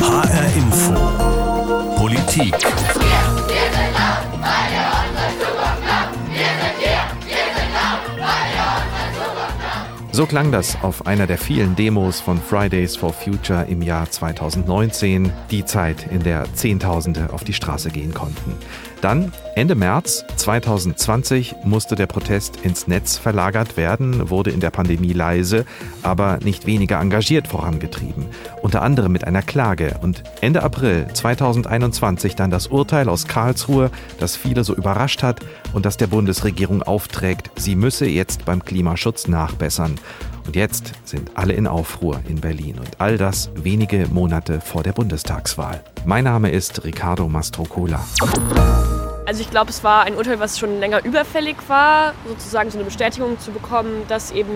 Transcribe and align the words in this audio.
HR 0.00 0.56
Info. 0.56 0.94
Politik. 1.96 2.54
So 10.12 10.26
klang 10.26 10.52
das 10.52 10.76
auf 10.82 11.06
einer 11.06 11.26
der 11.26 11.36
vielen 11.36 11.76
Demos 11.76 12.20
von 12.20 12.40
Fridays 12.40 12.96
for 12.96 13.12
Future 13.12 13.66
im 13.68 13.82
Jahr 13.82 14.10
2019, 14.10 15.32
die 15.50 15.64
Zeit, 15.66 16.06
in 16.10 16.22
der 16.22 16.46
Zehntausende 16.54 17.32
auf 17.32 17.44
die 17.44 17.52
Straße 17.52 17.90
gehen 17.90 18.14
konnten. 18.14 18.54
Dann, 19.00 19.32
Ende 19.54 19.74
März 19.74 20.26
2020, 20.36 21.56
musste 21.64 21.94
der 21.94 22.06
Protest 22.06 22.58
ins 22.62 22.86
Netz 22.86 23.16
verlagert 23.16 23.78
werden, 23.78 24.28
wurde 24.28 24.50
in 24.50 24.60
der 24.60 24.70
Pandemie 24.70 25.14
leise, 25.14 25.64
aber 26.02 26.38
nicht 26.42 26.66
weniger 26.66 27.00
engagiert 27.00 27.48
vorangetrieben. 27.48 28.26
Unter 28.60 28.82
anderem 28.82 29.12
mit 29.12 29.26
einer 29.26 29.40
Klage. 29.40 29.98
Und 30.02 30.22
Ende 30.42 30.62
April 30.62 31.06
2021 31.12 32.36
dann 32.36 32.50
das 32.50 32.66
Urteil 32.66 33.08
aus 33.08 33.26
Karlsruhe, 33.26 33.90
das 34.18 34.36
viele 34.36 34.64
so 34.64 34.74
überrascht 34.74 35.22
hat 35.22 35.40
und 35.72 35.86
das 35.86 35.96
der 35.96 36.08
Bundesregierung 36.08 36.82
aufträgt, 36.82 37.50
sie 37.56 37.76
müsse 37.76 38.06
jetzt 38.06 38.44
beim 38.44 38.62
Klimaschutz 38.62 39.28
nachbessern. 39.28 39.98
Und 40.46 40.56
jetzt 40.56 40.92
sind 41.04 41.30
alle 41.36 41.54
in 41.54 41.66
Aufruhr 41.66 42.20
in 42.28 42.40
Berlin 42.40 42.78
und 42.78 43.00
all 43.00 43.16
das 43.16 43.50
wenige 43.54 44.06
Monate 44.08 44.60
vor 44.60 44.82
der 44.82 44.92
Bundestagswahl. 44.92 45.80
Mein 46.06 46.24
Name 46.24 46.50
ist 46.50 46.82
Ricardo 46.84 47.28
Mastrocola. 47.28 48.02
Also 49.26 49.42
ich 49.42 49.50
glaube, 49.50 49.70
es 49.70 49.84
war 49.84 50.04
ein 50.04 50.16
Urteil, 50.16 50.40
was 50.40 50.58
schon 50.58 50.80
länger 50.80 51.04
überfällig 51.04 51.56
war, 51.68 52.14
sozusagen 52.26 52.70
so 52.70 52.78
eine 52.78 52.86
Bestätigung 52.86 53.38
zu 53.38 53.52
bekommen, 53.52 54.04
dass 54.08 54.30
eben 54.30 54.50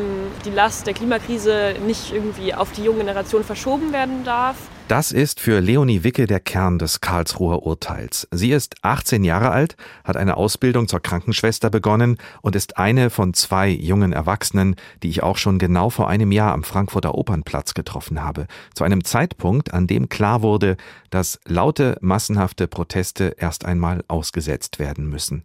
die 0.44 0.50
Last 0.50 0.86
der 0.86 0.94
Klimakrise 0.94 1.74
nicht 1.86 2.12
irgendwie 2.12 2.54
auf 2.54 2.72
die 2.72 2.82
junge 2.82 3.00
Generation 3.00 3.44
verschoben 3.44 3.92
werden 3.92 4.24
darf. 4.24 4.56
Das 4.86 5.12
ist 5.12 5.40
für 5.40 5.60
Leonie 5.60 6.04
Wicke 6.04 6.26
der 6.26 6.40
Kern 6.40 6.78
des 6.78 7.00
Karlsruher 7.00 7.62
Urteils. 7.62 8.28
Sie 8.30 8.52
ist 8.52 8.74
18 8.82 9.24
Jahre 9.24 9.50
alt, 9.50 9.78
hat 10.04 10.18
eine 10.18 10.36
Ausbildung 10.36 10.88
zur 10.88 11.00
Krankenschwester 11.00 11.70
begonnen 11.70 12.18
und 12.42 12.54
ist 12.54 12.76
eine 12.76 13.08
von 13.08 13.32
zwei 13.32 13.70
jungen 13.70 14.12
Erwachsenen, 14.12 14.76
die 15.02 15.08
ich 15.08 15.22
auch 15.22 15.38
schon 15.38 15.58
genau 15.58 15.88
vor 15.88 16.10
einem 16.10 16.32
Jahr 16.32 16.52
am 16.52 16.64
Frankfurter 16.64 17.14
Opernplatz 17.14 17.72
getroffen 17.72 18.22
habe. 18.22 18.46
Zu 18.74 18.84
einem 18.84 19.04
Zeitpunkt, 19.04 19.72
an 19.72 19.86
dem 19.86 20.10
klar 20.10 20.42
wurde, 20.42 20.76
dass 21.08 21.40
laute, 21.46 21.96
massenhafte 22.02 22.68
Proteste 22.68 23.36
erst 23.38 23.64
einmal 23.64 24.04
ausgesetzt 24.08 24.78
werden 24.78 25.08
müssen. 25.08 25.44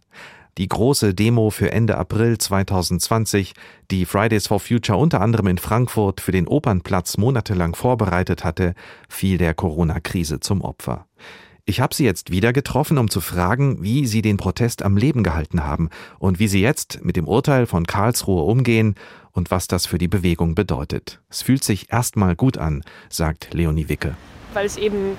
Die 0.58 0.68
große 0.68 1.14
Demo 1.14 1.50
für 1.50 1.72
Ende 1.72 1.96
April 1.96 2.38
2020, 2.38 3.54
die 3.90 4.04
Fridays 4.04 4.46
for 4.46 4.60
Future 4.60 4.98
unter 4.98 5.20
anderem 5.20 5.46
in 5.46 5.58
Frankfurt 5.58 6.20
für 6.20 6.32
den 6.32 6.48
Opernplatz 6.48 7.16
monatelang 7.16 7.74
vorbereitet 7.74 8.44
hatte, 8.44 8.74
fiel 9.08 9.38
der 9.38 9.54
Corona-Krise 9.54 10.40
zum 10.40 10.60
Opfer. 10.60 11.06
Ich 11.64 11.80
habe 11.80 11.94
sie 11.94 12.04
jetzt 12.04 12.30
wieder 12.30 12.52
getroffen, 12.52 12.98
um 12.98 13.10
zu 13.10 13.20
fragen, 13.20 13.82
wie 13.82 14.06
sie 14.06 14.22
den 14.22 14.38
Protest 14.38 14.82
am 14.82 14.96
Leben 14.96 15.22
gehalten 15.22 15.62
haben 15.62 15.88
und 16.18 16.40
wie 16.40 16.48
sie 16.48 16.60
jetzt 16.60 17.04
mit 17.04 17.16
dem 17.16 17.28
Urteil 17.28 17.66
von 17.66 17.86
Karlsruhe 17.86 18.42
umgehen 18.42 18.96
und 19.30 19.50
was 19.52 19.68
das 19.68 19.86
für 19.86 19.98
die 19.98 20.08
Bewegung 20.08 20.56
bedeutet. 20.56 21.20
Es 21.28 21.42
fühlt 21.42 21.62
sich 21.62 21.92
erstmal 21.92 22.34
gut 22.34 22.58
an, 22.58 22.82
sagt 23.08 23.54
Leonie 23.54 23.88
Wicke. 23.88 24.16
Weil 24.52 24.66
es 24.66 24.76
eben 24.76 25.16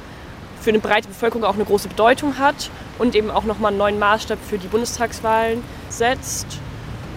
für 0.61 0.69
eine 0.69 0.79
breite 0.79 1.07
Bevölkerung 1.07 1.43
auch 1.43 1.55
eine 1.55 1.65
große 1.65 1.87
Bedeutung 1.87 2.37
hat 2.37 2.69
und 2.99 3.15
eben 3.15 3.31
auch 3.31 3.43
nochmal 3.43 3.69
einen 3.69 3.79
neuen 3.79 3.99
Maßstab 3.99 4.39
für 4.47 4.57
die 4.57 4.67
Bundestagswahlen 4.67 5.63
setzt. 5.89 6.47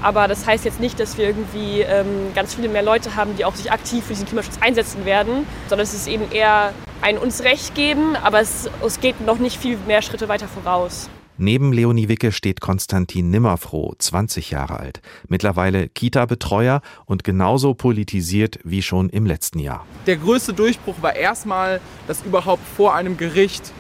Aber 0.03 0.29
das 0.29 0.47
heißt 0.47 0.65
jetzt 0.65 0.81
nicht, 0.81 1.01
dass 1.01 1.17
wir 1.17 1.27
irgendwie 1.27 1.81
ähm, 1.81 2.33
ganz 2.35 2.55
viele 2.55 2.69
mehr 2.69 2.83
Leute 2.83 3.17
haben, 3.17 3.37
die 3.37 3.45
auch 3.45 3.55
sich 3.55 3.73
aktiv 3.73 4.05
für 4.05 4.13
diesen 4.13 4.27
Klimaschutz 4.27 4.59
einsetzen 4.61 5.05
werden, 5.07 5.47
sondern 5.69 5.85
es 5.85 5.95
ist 5.95 6.09
eben 6.09 6.31
eher 6.31 6.75
ein 7.01 7.19
uns 7.19 7.43
Recht 7.43 7.75
geben, 7.75 8.17
aber 8.17 8.41
es, 8.41 8.69
es 8.85 9.01
geht 9.01 9.21
noch 9.21 9.39
nicht 9.39 9.59
viel 9.59 9.79
mehr 9.87 10.03
Schritte 10.03 10.29
weiter 10.29 10.49
voraus. 10.49 11.09
Neben 11.37 11.73
Leonie 11.73 12.09
Wicke 12.09 12.31
steht 12.31 12.61
Konstantin 12.61 13.29
Nimmerfroh, 13.31 13.95
20 13.99 14.53
Jahre 14.53 14.79
alt, 14.79 15.01
mittlerweile 15.27 15.89
Kita-Betreuer 15.89 16.81
und 17.07 17.25
genauso 17.25 17.75
politisiert 17.75 18.61
wie 18.63 18.83
schon 18.83 19.11
im 19.11 19.27
letzten 19.27 19.59
Jahr. 19.59 19.85
Der 20.07 20.17
größte 20.17 20.53
Durchbruch 20.53 20.95
war 21.01 21.17
erstmal, 21.17 21.81
dass 22.07 22.23
überhaupt 22.23 22.63
vor 22.77 22.95
einem 22.95 23.17
Gericht 23.17 23.73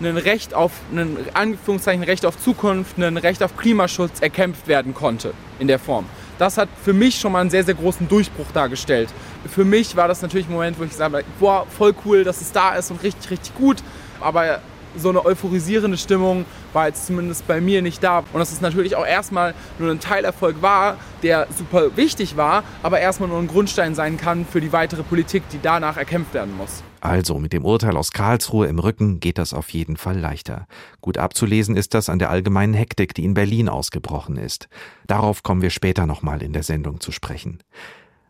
ein 0.00 0.16
Recht 0.16 0.52
auf, 0.52 0.72
ein 0.92 1.16
Anführungszeichen 1.32 2.02
Recht 2.02 2.26
auf 2.26 2.40
Zukunft, 2.40 2.98
ein 2.98 3.16
Recht 3.16 3.40
auf 3.40 3.56
Klimaschutz 3.56 4.20
erkämpft 4.20 4.66
werden 4.66 4.92
konnte 4.92 5.32
in 5.60 5.68
der 5.68 5.78
Form. 5.78 6.06
Das 6.38 6.58
hat 6.58 6.68
für 6.82 6.92
mich 6.92 7.20
schon 7.20 7.30
mal 7.30 7.40
einen 7.40 7.50
sehr, 7.50 7.62
sehr 7.62 7.74
großen 7.74 8.08
Durchbruch 8.08 8.50
dargestellt. 8.52 9.10
Für 9.48 9.64
mich 9.64 9.94
war 9.94 10.08
das 10.08 10.22
natürlich 10.22 10.48
ein 10.48 10.52
Moment, 10.52 10.76
wo 10.78 10.82
ich 10.82 10.92
sage, 10.92 11.22
boah, 11.38 11.66
voll 11.68 11.94
cool, 12.04 12.24
dass 12.24 12.40
es 12.40 12.50
da 12.50 12.74
ist 12.74 12.90
und 12.90 13.00
richtig, 13.04 13.30
richtig 13.30 13.54
gut. 13.54 13.76
Aber 14.20 14.60
so 14.98 15.10
eine 15.10 15.24
euphorisierende 15.24 15.98
Stimmung 15.98 16.44
war 16.76 16.86
jetzt 16.88 17.06
zumindest 17.06 17.46
bei 17.48 17.60
mir 17.60 17.80
nicht 17.80 18.02
da. 18.04 18.18
Und 18.18 18.38
dass 18.38 18.52
es 18.52 18.60
natürlich 18.60 18.94
auch 18.94 19.06
erstmal 19.06 19.54
nur 19.78 19.90
ein 19.90 19.98
Teilerfolg 19.98 20.60
war, 20.60 20.98
der 21.22 21.48
super 21.56 21.96
wichtig 21.96 22.36
war, 22.36 22.62
aber 22.82 23.00
erstmal 23.00 23.30
nur 23.30 23.38
ein 23.38 23.48
Grundstein 23.48 23.94
sein 23.94 24.18
kann 24.18 24.44
für 24.44 24.60
die 24.60 24.72
weitere 24.72 25.02
Politik, 25.02 25.42
die 25.50 25.58
danach 25.60 25.96
erkämpft 25.96 26.34
werden 26.34 26.54
muss. 26.54 26.82
Also 27.00 27.38
mit 27.38 27.54
dem 27.54 27.64
Urteil 27.64 27.96
aus 27.96 28.12
Karlsruhe 28.12 28.66
im 28.66 28.78
Rücken 28.78 29.20
geht 29.20 29.38
das 29.38 29.54
auf 29.54 29.70
jeden 29.70 29.96
Fall 29.96 30.18
leichter. 30.18 30.66
Gut 31.00 31.16
abzulesen 31.16 31.76
ist 31.76 31.94
das 31.94 32.10
an 32.10 32.18
der 32.18 32.30
allgemeinen 32.30 32.74
Hektik, 32.74 33.14
die 33.14 33.24
in 33.24 33.32
Berlin 33.32 33.70
ausgebrochen 33.70 34.36
ist. 34.36 34.68
Darauf 35.06 35.42
kommen 35.42 35.62
wir 35.62 35.70
später 35.70 36.06
nochmal 36.06 36.42
in 36.42 36.52
der 36.52 36.62
Sendung 36.62 37.00
zu 37.00 37.10
sprechen. 37.10 37.62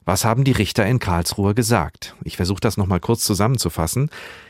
Was 0.05 0.25
haben 0.25 0.45
die 0.45 0.53
Richter 0.53 0.87
in 0.87 1.01
Karlsruhe 1.01 1.53
gesagt? 1.53 2.15
Ich 2.23 2.37
versuche 2.37 2.61
das 2.61 2.77
nochmal 2.77 3.01
kurz 3.01 3.25
zusammenzufassen. 3.25 4.09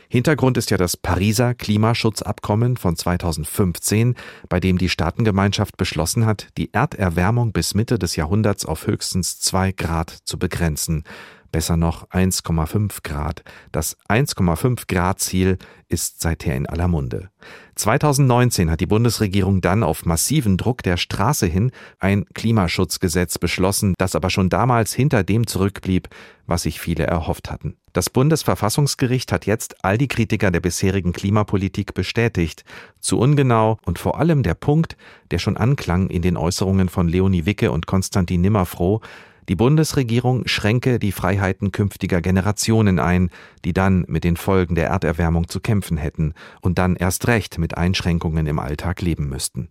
Hintergrund 0.09 0.57
ist 0.57 0.71
ja 0.71 0.77
das 0.77 0.95
Pariser 0.95 1.53
Klimaschutzabkommen 1.53 2.77
von 2.77 2.95
2015, 2.95 4.15
bei 4.47 4.61
dem 4.61 4.77
die 4.77 4.87
Staatengemeinschaft 4.87 5.75
beschlossen 5.75 6.25
hat, 6.25 6.47
die 6.57 6.73
Erderwärmung 6.73 7.51
bis 7.51 7.73
Mitte 7.73 7.99
des 7.99 8.15
Jahrhunderts 8.15 8.65
auf 8.65 8.87
höchstens 8.87 9.39
zwei 9.39 9.73
Grad 9.73 10.09
zu 10.23 10.39
begrenzen 10.39 11.03
besser 11.51 11.77
noch 11.77 12.09
1,5 12.09 13.03
Grad. 13.03 13.43
Das 13.71 13.97
1,5 14.09 14.87
Grad 14.87 15.19
Ziel 15.19 15.57
ist 15.89 16.21
seither 16.21 16.55
in 16.55 16.67
aller 16.67 16.87
Munde. 16.87 17.29
2019 17.75 18.69
hat 18.69 18.81
die 18.81 18.87
Bundesregierung 18.87 19.61
dann 19.61 19.83
auf 19.83 20.05
massiven 20.05 20.57
Druck 20.57 20.83
der 20.83 20.97
Straße 20.97 21.45
hin 21.45 21.71
ein 21.99 22.25
Klimaschutzgesetz 22.33 23.37
beschlossen, 23.37 23.93
das 23.97 24.15
aber 24.15 24.29
schon 24.29 24.49
damals 24.49 24.93
hinter 24.93 25.23
dem 25.23 25.47
zurückblieb, 25.47 26.09
was 26.45 26.63
sich 26.63 26.79
viele 26.79 27.05
erhofft 27.05 27.51
hatten. 27.51 27.77
Das 27.93 28.09
Bundesverfassungsgericht 28.09 29.31
hat 29.31 29.45
jetzt 29.45 29.83
all 29.83 29.97
die 29.97 30.07
Kritiker 30.07 30.51
der 30.51 30.59
bisherigen 30.59 31.13
Klimapolitik 31.13 31.93
bestätigt. 31.93 32.63
Zu 32.99 33.19
ungenau 33.19 33.77
und 33.85 33.99
vor 33.99 34.19
allem 34.19 34.43
der 34.43 34.55
Punkt, 34.55 34.97
der 35.31 35.39
schon 35.39 35.57
anklang 35.57 36.09
in 36.09 36.21
den 36.21 36.37
Äußerungen 36.37 36.89
von 36.89 37.07
Leonie 37.07 37.45
Wicke 37.45 37.71
und 37.71 37.87
Konstantin 37.87 38.41
Nimmerfroh, 38.41 39.01
die 39.49 39.55
Bundesregierung 39.55 40.47
schränke 40.47 40.99
die 40.99 41.11
Freiheiten 41.11 41.71
künftiger 41.71 42.21
Generationen 42.21 42.99
ein, 42.99 43.29
die 43.63 43.73
dann 43.73 44.03
mit 44.07 44.23
den 44.23 44.35
Folgen 44.35 44.75
der 44.75 44.87
Erderwärmung 44.87 45.47
zu 45.47 45.59
kämpfen 45.61 45.97
hätten 45.97 46.33
und 46.61 46.77
dann 46.77 46.95
erst 46.95 47.27
recht 47.27 47.57
mit 47.57 47.77
Einschränkungen 47.77 48.45
im 48.45 48.59
Alltag 48.59 49.01
leben 49.01 49.29
müssten. 49.29 49.69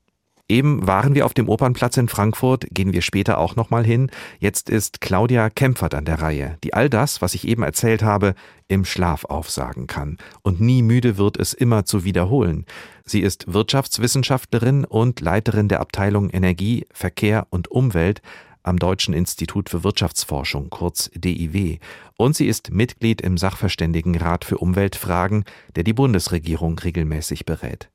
Eben 0.48 0.86
waren 0.86 1.16
wir 1.16 1.26
auf 1.26 1.34
dem 1.34 1.48
Opernplatz 1.48 1.97
in 1.97 2.06
Frankfurt, 2.06 2.66
gehen 2.70 2.92
wir 2.92 3.03
später 3.03 3.38
auch 3.38 3.56
nochmal 3.56 3.84
hin. 3.84 4.10
Jetzt 4.38 4.70
ist 4.70 5.00
Claudia 5.00 5.50
Kempfert 5.50 5.92
an 5.92 6.04
der 6.04 6.22
Reihe, 6.22 6.56
die 6.62 6.72
all 6.72 6.88
das, 6.88 7.20
was 7.20 7.34
ich 7.34 7.48
eben 7.48 7.65
erzählt 7.65 8.04
habe, 8.04 8.34
im 8.69 8.84
Schlaf 8.84 9.25
aufsagen 9.25 9.88
kann. 9.88 10.19
Und 10.42 10.60
nie 10.60 10.82
müde 10.82 11.19
wird 11.19 11.36
es 11.36 11.53
immer 11.53 11.84
zu 11.84 12.04
wiederholen. 12.04 12.65
Sie 13.04 13.22
ist 13.22 13.53
Wirtschaftswissenschaftlerin 13.53 14.84
und 14.84 15.20
Leiterin 15.20 15.66
der 15.66 15.81
Abteilung 15.81 16.31
Energie, 16.31 16.86
Verkehr 16.92 17.48
und 17.50 17.69
Umwelt 17.69 18.22
am 18.66 18.78
Deutschen 18.78 19.15
Institut 19.15 19.71
für 19.71 19.84
Wirtschaftsforschung, 19.84 20.71
kurz 20.71 21.10
DIW, 21.15 21.78
und 22.16 22.37
sie 22.37 22.47
ist 22.47 22.72
Mitglied 22.72 23.21
im 23.21 23.38
Sachverständigenrat 23.38 24.44
für 24.44 24.59
Umweltfragen, 24.59 25.44
der 25.75 25.84
die 25.84 25.92
Bundesregierung 25.92 26.78
regelmäßig 26.78 27.47
berät. 27.47 27.91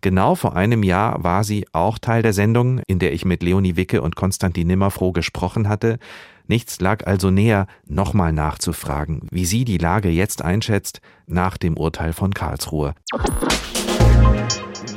Genau 0.00 0.34
vor 0.34 0.54
einem 0.54 0.82
Jahr 0.82 1.24
war 1.24 1.42
sie 1.42 1.66
auch 1.72 1.98
Teil 1.98 2.22
der 2.22 2.32
Sendung, 2.32 2.80
in 2.86 2.98
der 2.98 3.12
ich 3.12 3.24
mit 3.24 3.42
Leonie 3.42 3.76
Wicke 3.76 4.02
und 4.02 4.14
Konstantin 4.14 4.68
Nimmerfroh 4.68 5.12
gesprochen 5.12 5.68
hatte. 5.68 5.98
Nichts 6.46 6.80
lag 6.80 7.06
also 7.06 7.30
näher, 7.30 7.66
nochmal 7.86 8.32
nachzufragen, 8.32 9.26
wie 9.30 9.46
sie 9.46 9.64
die 9.64 9.78
Lage 9.78 10.08
jetzt 10.08 10.42
einschätzt 10.42 11.00
nach 11.26 11.56
dem 11.56 11.76
Urteil 11.76 12.12
von 12.12 12.32
Karlsruhe. 12.32 12.94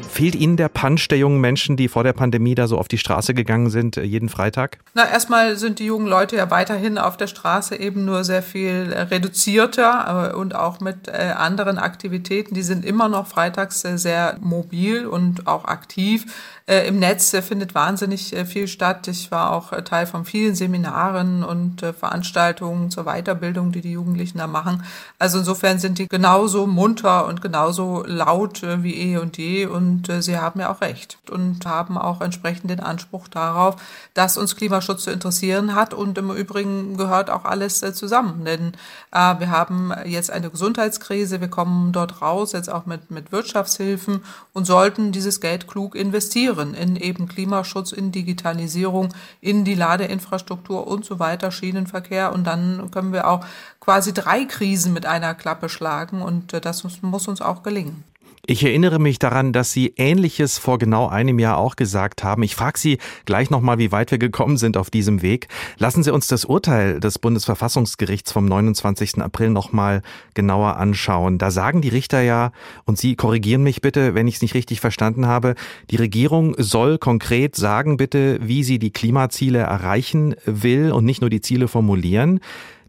Fehlt 0.10 0.34
Ihnen 0.34 0.58
der 0.58 0.70
Punch 0.70 1.08
der 1.08 1.20
jungen 1.20 1.40
Menschen, 1.40 1.78
die 1.78 1.88
vor 1.88 2.04
der 2.04 2.14
Pandemie 2.14 2.56
da 2.56 2.68
so 2.68 2.80
auf 2.80 2.88
die 2.88 2.98
Straße 2.98 3.36
gegangen 3.36 3.70
sind, 3.70 3.96
äh, 3.96 4.02
jeden 4.02 4.28
Freitag? 4.28 4.80
Na, 4.96 5.08
erstmal 5.08 5.56
sind 5.56 5.78
die 5.78 5.86
jungen 5.86 6.08
Leute 6.08 6.36
ja 6.36 6.50
weiterhin 6.50 6.98
auf 6.98 7.16
der 7.16 7.28
Straße 7.28 7.80
eben 7.80 8.06
nur 8.06 8.24
sehr 8.24 8.42
viel 8.42 8.92
äh, 8.92 9.02
reduzierter 9.02 10.32
äh, 10.32 10.36
und 10.36 10.56
auch 10.56 10.80
mit 10.80 11.10
anderen 11.10 11.78
Aktivitäten. 11.78 12.56
Die 12.56 12.64
sind 12.64 12.84
immer 12.86 13.08
noch 13.08 13.28
freitags 13.28 13.82
sehr 13.82 14.38
mobil 14.42 15.06
und 15.06 15.48
auch 15.48 15.66
aktiv. 15.66 16.26
Im 16.70 17.00
Netz 17.00 17.32
findet 17.32 17.74
wahnsinnig 17.74 18.36
viel 18.46 18.68
statt. 18.68 19.08
Ich 19.08 19.32
war 19.32 19.52
auch 19.54 19.72
Teil 19.82 20.06
von 20.06 20.24
vielen 20.24 20.54
Seminaren 20.54 21.44
und 21.44 21.82
Veranstaltungen 21.82 22.92
zur 22.92 23.06
Weiterbildung, 23.06 23.72
die 23.72 23.82
die 23.82 23.94
Jugendlichen 23.94 24.38
da 24.38 24.46
machen. 24.46 24.84
Also 25.18 25.40
insofern 25.40 25.80
sind 25.80 25.98
die 25.98 26.08
genauso 26.08 26.68
munter 26.68 27.26
und 27.26 27.42
genauso 27.42 28.04
laut 28.06 28.62
wie 28.62 28.96
eh 28.96 29.18
und 29.18 29.38
je 29.38 29.66
und 29.66 30.12
sie 30.20 30.38
haben 30.38 30.60
ja 30.60 30.72
auch 30.72 30.82
recht 30.82 31.18
und 31.32 31.66
haben 31.66 31.98
auch 31.98 32.22
entsprechend 32.22 32.70
den 32.70 32.80
Anspruch 32.80 33.28
darauf, 33.28 33.78
dass 34.14 34.38
uns 34.38 34.56
Klimaschutz 34.56 35.04
zu 35.04 35.12
interessieren 35.12 35.74
hat. 35.74 35.94
Und 35.94 36.18
im 36.18 36.30
Übrigen 36.32 36.98
gehört 36.98 37.30
auch 37.30 37.46
alles 37.46 37.82
äh, 37.84 37.94
zusammen. 37.94 38.46
Denn 38.46 38.74
äh, 39.12 39.40
wir 39.40 39.50
haben 39.50 39.94
jetzt 40.06 40.32
eine 40.32 40.50
Gesundheitskrise, 40.50 41.42
wir 41.42 41.48
kommen 41.48 41.92
dort 41.92 42.22
raus, 42.22 42.52
jetzt 42.52 42.70
auch 42.70 42.86
mit, 42.86 43.12
mit 43.12 43.32
Wirtschaftshilfen 43.32 44.24
und 44.54 44.66
sollten 44.66 45.12
dieses 45.12 45.42
Geld 45.42 45.68
klug 45.68 45.96
investieren 45.96 46.59
in 46.62 46.96
eben 46.96 47.28
Klimaschutz, 47.28 47.92
in 47.92 48.12
Digitalisierung, 48.12 49.14
in 49.42 49.64
die 49.64 49.76
Ladeinfrastruktur 49.76 50.88
und 50.88 51.06
so 51.06 51.20
weiter, 51.20 51.52
Schienenverkehr. 51.52 52.34
Und 52.34 52.46
dann 52.46 52.92
können 52.92 53.14
wir 53.14 53.28
auch 53.28 53.46
quasi 53.80 54.14
drei 54.14 54.46
Krisen 54.46 54.94
mit 54.94 55.06
einer 55.06 55.36
Klappe 55.36 55.70
schlagen. 55.70 56.22
Und 56.22 56.54
äh, 56.54 56.62
das 56.62 56.84
muss 57.02 57.28
uns 57.28 57.42
auch 57.42 57.64
gelingen. 57.64 58.04
Ich 58.50 58.64
erinnere 58.64 58.98
mich 58.98 59.20
daran, 59.20 59.54
dass 59.54 59.74
Sie 59.74 59.94
Ähnliches 59.96 60.58
vor 60.58 60.80
genau 60.80 61.08
einem 61.08 61.38
Jahr 61.38 61.60
auch 61.60 61.76
gesagt 61.76 62.24
haben. 62.24 62.42
Ich 62.42 62.56
frage 62.56 62.80
Sie 62.80 62.98
gleich 63.26 63.52
nochmal, 63.52 63.78
wie 63.78 63.92
weit 63.92 64.10
wir 64.10 64.18
gekommen 64.18 64.58
sind 64.58 64.76
auf 64.76 64.90
diesem 64.90 65.22
Weg. 65.22 65.50
Lassen 65.78 66.02
Sie 66.02 66.12
uns 66.12 66.26
das 66.26 66.46
Urteil 66.46 67.00
des 67.00 67.20
Bundesverfassungsgerichts 67.20 68.32
vom 68.32 68.46
29. 68.46 69.22
April 69.22 69.52
nochmal 69.52 70.02
genauer 70.34 70.78
anschauen. 70.78 71.38
Da 71.38 71.52
sagen 71.52 71.82
die 71.82 71.90
Richter 71.90 72.22
ja, 72.22 72.52
und 72.86 72.98
Sie 72.98 73.16
korrigieren 73.16 73.62
mich 73.62 73.82
bitte, 73.82 74.16
wenn 74.16 74.28
ich 74.28 74.38
es 74.38 74.42
nicht 74.42 74.56
richtig 74.56 74.82
verstanden 74.82 75.28
habe, 75.28 75.54
die 75.92 75.98
Regierung 75.98 76.56
soll 76.58 76.98
konkret 76.98 77.56
sagen 77.56 77.98
bitte, 77.98 78.40
wie 78.42 78.64
sie 78.64 78.80
die 78.80 78.90
Klimaziele 78.90 79.60
erreichen 79.60 80.34
will 80.46 80.92
und 80.92 81.06
nicht 81.06 81.22
nur 81.22 81.30
die 81.30 81.42
Ziele 81.42 81.68
formulieren. 81.68 82.40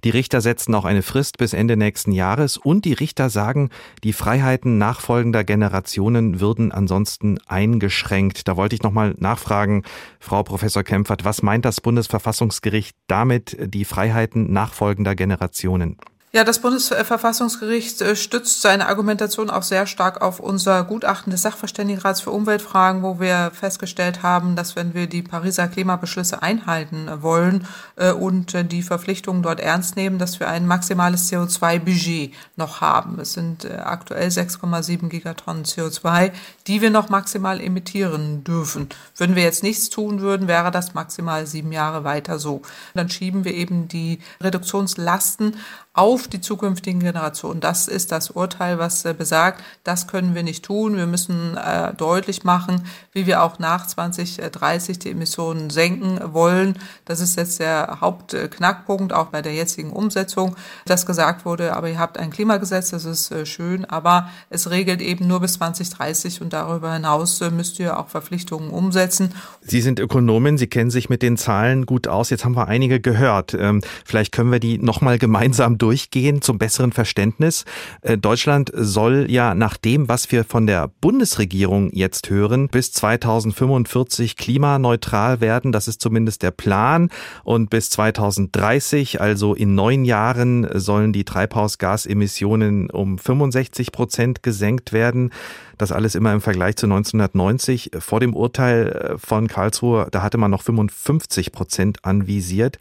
Die 0.05 0.11
Richter 0.11 0.41
setzen 0.41 0.75
auch 0.75 0.85
eine 0.85 1.02
Frist 1.02 1.38
bis 1.38 1.52
Ende 1.52 1.76
nächsten 1.76 2.12
Jahres 2.12 2.56
und 2.56 2.85
die 2.85 2.93
Richter 2.93 3.29
sagen, 3.29 3.70
die 4.02 4.12
Freiheiten 4.12 4.79
nachfolgender 4.79 5.44
Generationen 5.44 6.41
würden 6.41 6.73
ansonsten 6.73 7.38
eingeschränkt. 7.47 8.49
Da 8.49 8.56
wollte 8.56 8.75
ich 8.75 8.82
nochmal 8.82 9.14
nachfragen, 9.19 9.82
Frau 10.19 10.43
Professor 10.43 10.82
Kempfert, 10.82 11.25
was 11.25 11.43
meint 11.43 11.64
das 11.64 11.81
Bundesverfassungsgericht 11.81 12.97
damit, 13.08 13.56
die 13.61 13.85
Freiheiten 13.85 14.52
nachfolgender 14.52 15.14
Generationen? 15.14 15.99
Ja, 16.32 16.44
das 16.44 16.61
Bundesverfassungsgericht 16.61 18.03
äh, 18.03 18.15
stützt 18.15 18.62
seine 18.62 18.87
Argumentation 18.87 19.50
auch 19.50 19.65
sehr 19.65 19.88
stark 19.88 20.23
auf 20.23 20.38
unser 20.38 20.85
Gutachten 20.85 21.32
des 21.32 21.43
Sachverständigenrats 21.43 22.21
für 22.21 22.31
Umweltfragen, 22.31 23.03
wo 23.03 23.19
wir 23.19 23.50
festgestellt 23.53 24.23
haben, 24.23 24.55
dass 24.55 24.77
wenn 24.77 24.94
wir 24.94 25.09
die 25.09 25.23
Pariser 25.23 25.67
Klimabeschlüsse 25.67 26.41
einhalten 26.41 27.09
wollen 27.21 27.67
äh, 27.97 28.12
und 28.12 28.55
äh, 28.55 28.65
die 28.65 28.82
Verpflichtungen 28.82 29.43
dort 29.43 29.59
ernst 29.59 29.97
nehmen, 29.97 30.21
dass 30.21 30.38
wir 30.38 30.47
ein 30.49 30.69
maximales 30.69 31.32
CO2-Budget 31.32 32.33
noch 32.55 32.81
haben. 32.81 33.19
Es 33.19 33.33
sind 33.33 33.69
aktuell 33.69 34.29
6,7 34.29 35.09
Gigatonnen 35.09 35.65
CO2, 35.65 36.31
die 36.69 36.81
wir 36.81 36.91
noch 36.91 37.09
maximal 37.09 37.61
emittieren 37.61 38.44
dürfen. 38.44 38.88
Würden 39.17 39.35
wir 39.35 39.43
jetzt 39.43 39.65
nichts 39.65 39.91
tun 39.91 40.21
würden, 40.21 40.47
wäre 40.47 40.71
das 40.71 40.94
maximal 40.94 41.47
sieben 41.47 41.73
Jahre 41.73 42.05
weiter 42.05 42.38
so. 42.38 42.62
Dann 42.94 43.09
schieben 43.09 43.44
wir 43.44 43.55
eben 43.55 43.88
die 43.88 44.21
Reduktionslasten 44.41 45.56
auf 45.93 46.19
die 46.28 46.40
zukünftigen 46.40 47.00
Generationen. 47.00 47.61
Das 47.61 47.88
ist 47.88 48.12
das 48.12 48.31
Urteil, 48.31 48.78
was 48.78 49.05
äh, 49.05 49.14
besagt, 49.14 49.62
das 49.84 50.06
können 50.06 50.34
wir 50.34 50.43
nicht 50.43 50.64
tun. 50.64 50.96
Wir 50.96 51.06
müssen 51.06 51.56
äh, 51.56 51.94
deutlich 51.94 52.44
machen, 52.44 52.84
wie 53.12 53.26
wir 53.26 53.43
auch 53.43 53.58
nach 53.58 53.87
2030 53.87 54.99
die 54.99 55.11
Emissionen 55.11 55.70
senken 55.70 56.20
wollen. 56.32 56.78
Das 57.05 57.20
ist 57.20 57.37
jetzt 57.37 57.61
der 57.61 57.99
Hauptknackpunkt, 58.00 59.12
auch 59.12 59.26
bei 59.26 59.43
der 59.43 59.55
jetzigen 59.55 59.90
Umsetzung, 59.90 60.56
dass 60.87 61.06
gesagt 61.06 61.44
wurde, 61.44 61.75
aber 61.75 61.88
ihr 61.88 61.99
habt 61.99 62.19
ein 62.19 62.31
Klimagesetz, 62.31 62.90
das 62.90 63.05
ist 63.05 63.31
äh, 63.31 63.46
schön, 63.46 63.84
aber 63.84 64.28
es 64.50 64.70
regelt 64.70 65.00
eben 65.00 65.26
nur 65.26 65.40
bis 65.40 65.55
2030 65.55 66.43
und 66.43 66.52
darüber 66.52 66.93
hinaus 66.93 67.40
müsst 67.50 67.78
ihr 67.78 67.99
auch 67.99 68.08
Verpflichtungen 68.08 68.70
umsetzen. 68.70 69.34
Sie 69.62 69.81
sind 69.81 69.99
Ökonomin, 69.99 70.58
Sie 70.58 70.66
kennen 70.66 70.90
sich 70.90 71.08
mit 71.08 71.23
den 71.23 71.37
Zahlen 71.37 71.87
gut 71.87 72.06
aus. 72.06 72.31
Jetzt 72.31 72.44
haben 72.44 72.56
wir 72.56 72.69
einige 72.69 73.00
gehört. 73.00 73.55
Ähm, 73.55 73.82
vielleicht 74.05 74.32
können 74.32 74.52
wir 74.52 74.61
die 74.61 74.78
nochmal 74.78 75.19
gemeinsam 75.19 75.78
durchgehen 75.78 76.10
zum 76.41 76.59
besseren 76.59 76.93
Verständnis. 76.93 77.65
Äh, 78.03 78.19
Deutschland 78.19 78.71
soll 78.75 79.27
ja 79.31 79.55
nach 79.55 79.77
dem, 79.77 80.09
was 80.09 80.33
wir 80.33 80.45
von 80.45 80.67
der 80.67 80.91
Bundesregierung 81.01 81.91
jetzt 81.93 82.31
hören, 82.31 82.69
bis 82.69 82.93
2045 82.93 84.37
klimaneutral 84.37 85.41
werden. 85.41 85.73
Das 85.73 85.87
ist 85.89 86.01
zumindest 86.01 86.43
der 86.43 86.51
Plan. 86.51 87.11
Und 87.45 87.71
bis 87.71 87.91
2030, 87.91 89.21
also 89.21 89.55
in 89.55 89.75
neun 89.75 90.05
Jahren, 90.05 90.67
sollen 90.75 91.12
die 91.12 91.25
Treibhausgasemissionen 91.25 92.91
um 92.91 93.17
65 93.17 93.93
Prozent 93.93 94.43
gesenkt 94.43 94.93
werden. 94.93 95.31
Das 95.79 95.93
alles 95.93 96.15
immer 96.15 96.33
im 96.35 96.43
Vergleich 96.43 96.77
zu 96.77 96.87
1990. 96.87 97.93
Vor 98.01 98.21
dem 98.21 98.35
Urteil 98.35 99.17
von 99.17 99.49
Karlsruhe, 99.49 100.09
da 100.11 100.23
hatte 100.23 100.37
man 100.37 100.51
noch 100.51 100.62
55 100.62 101.53
Prozent 101.53 102.05
anvisiert. 102.05 102.79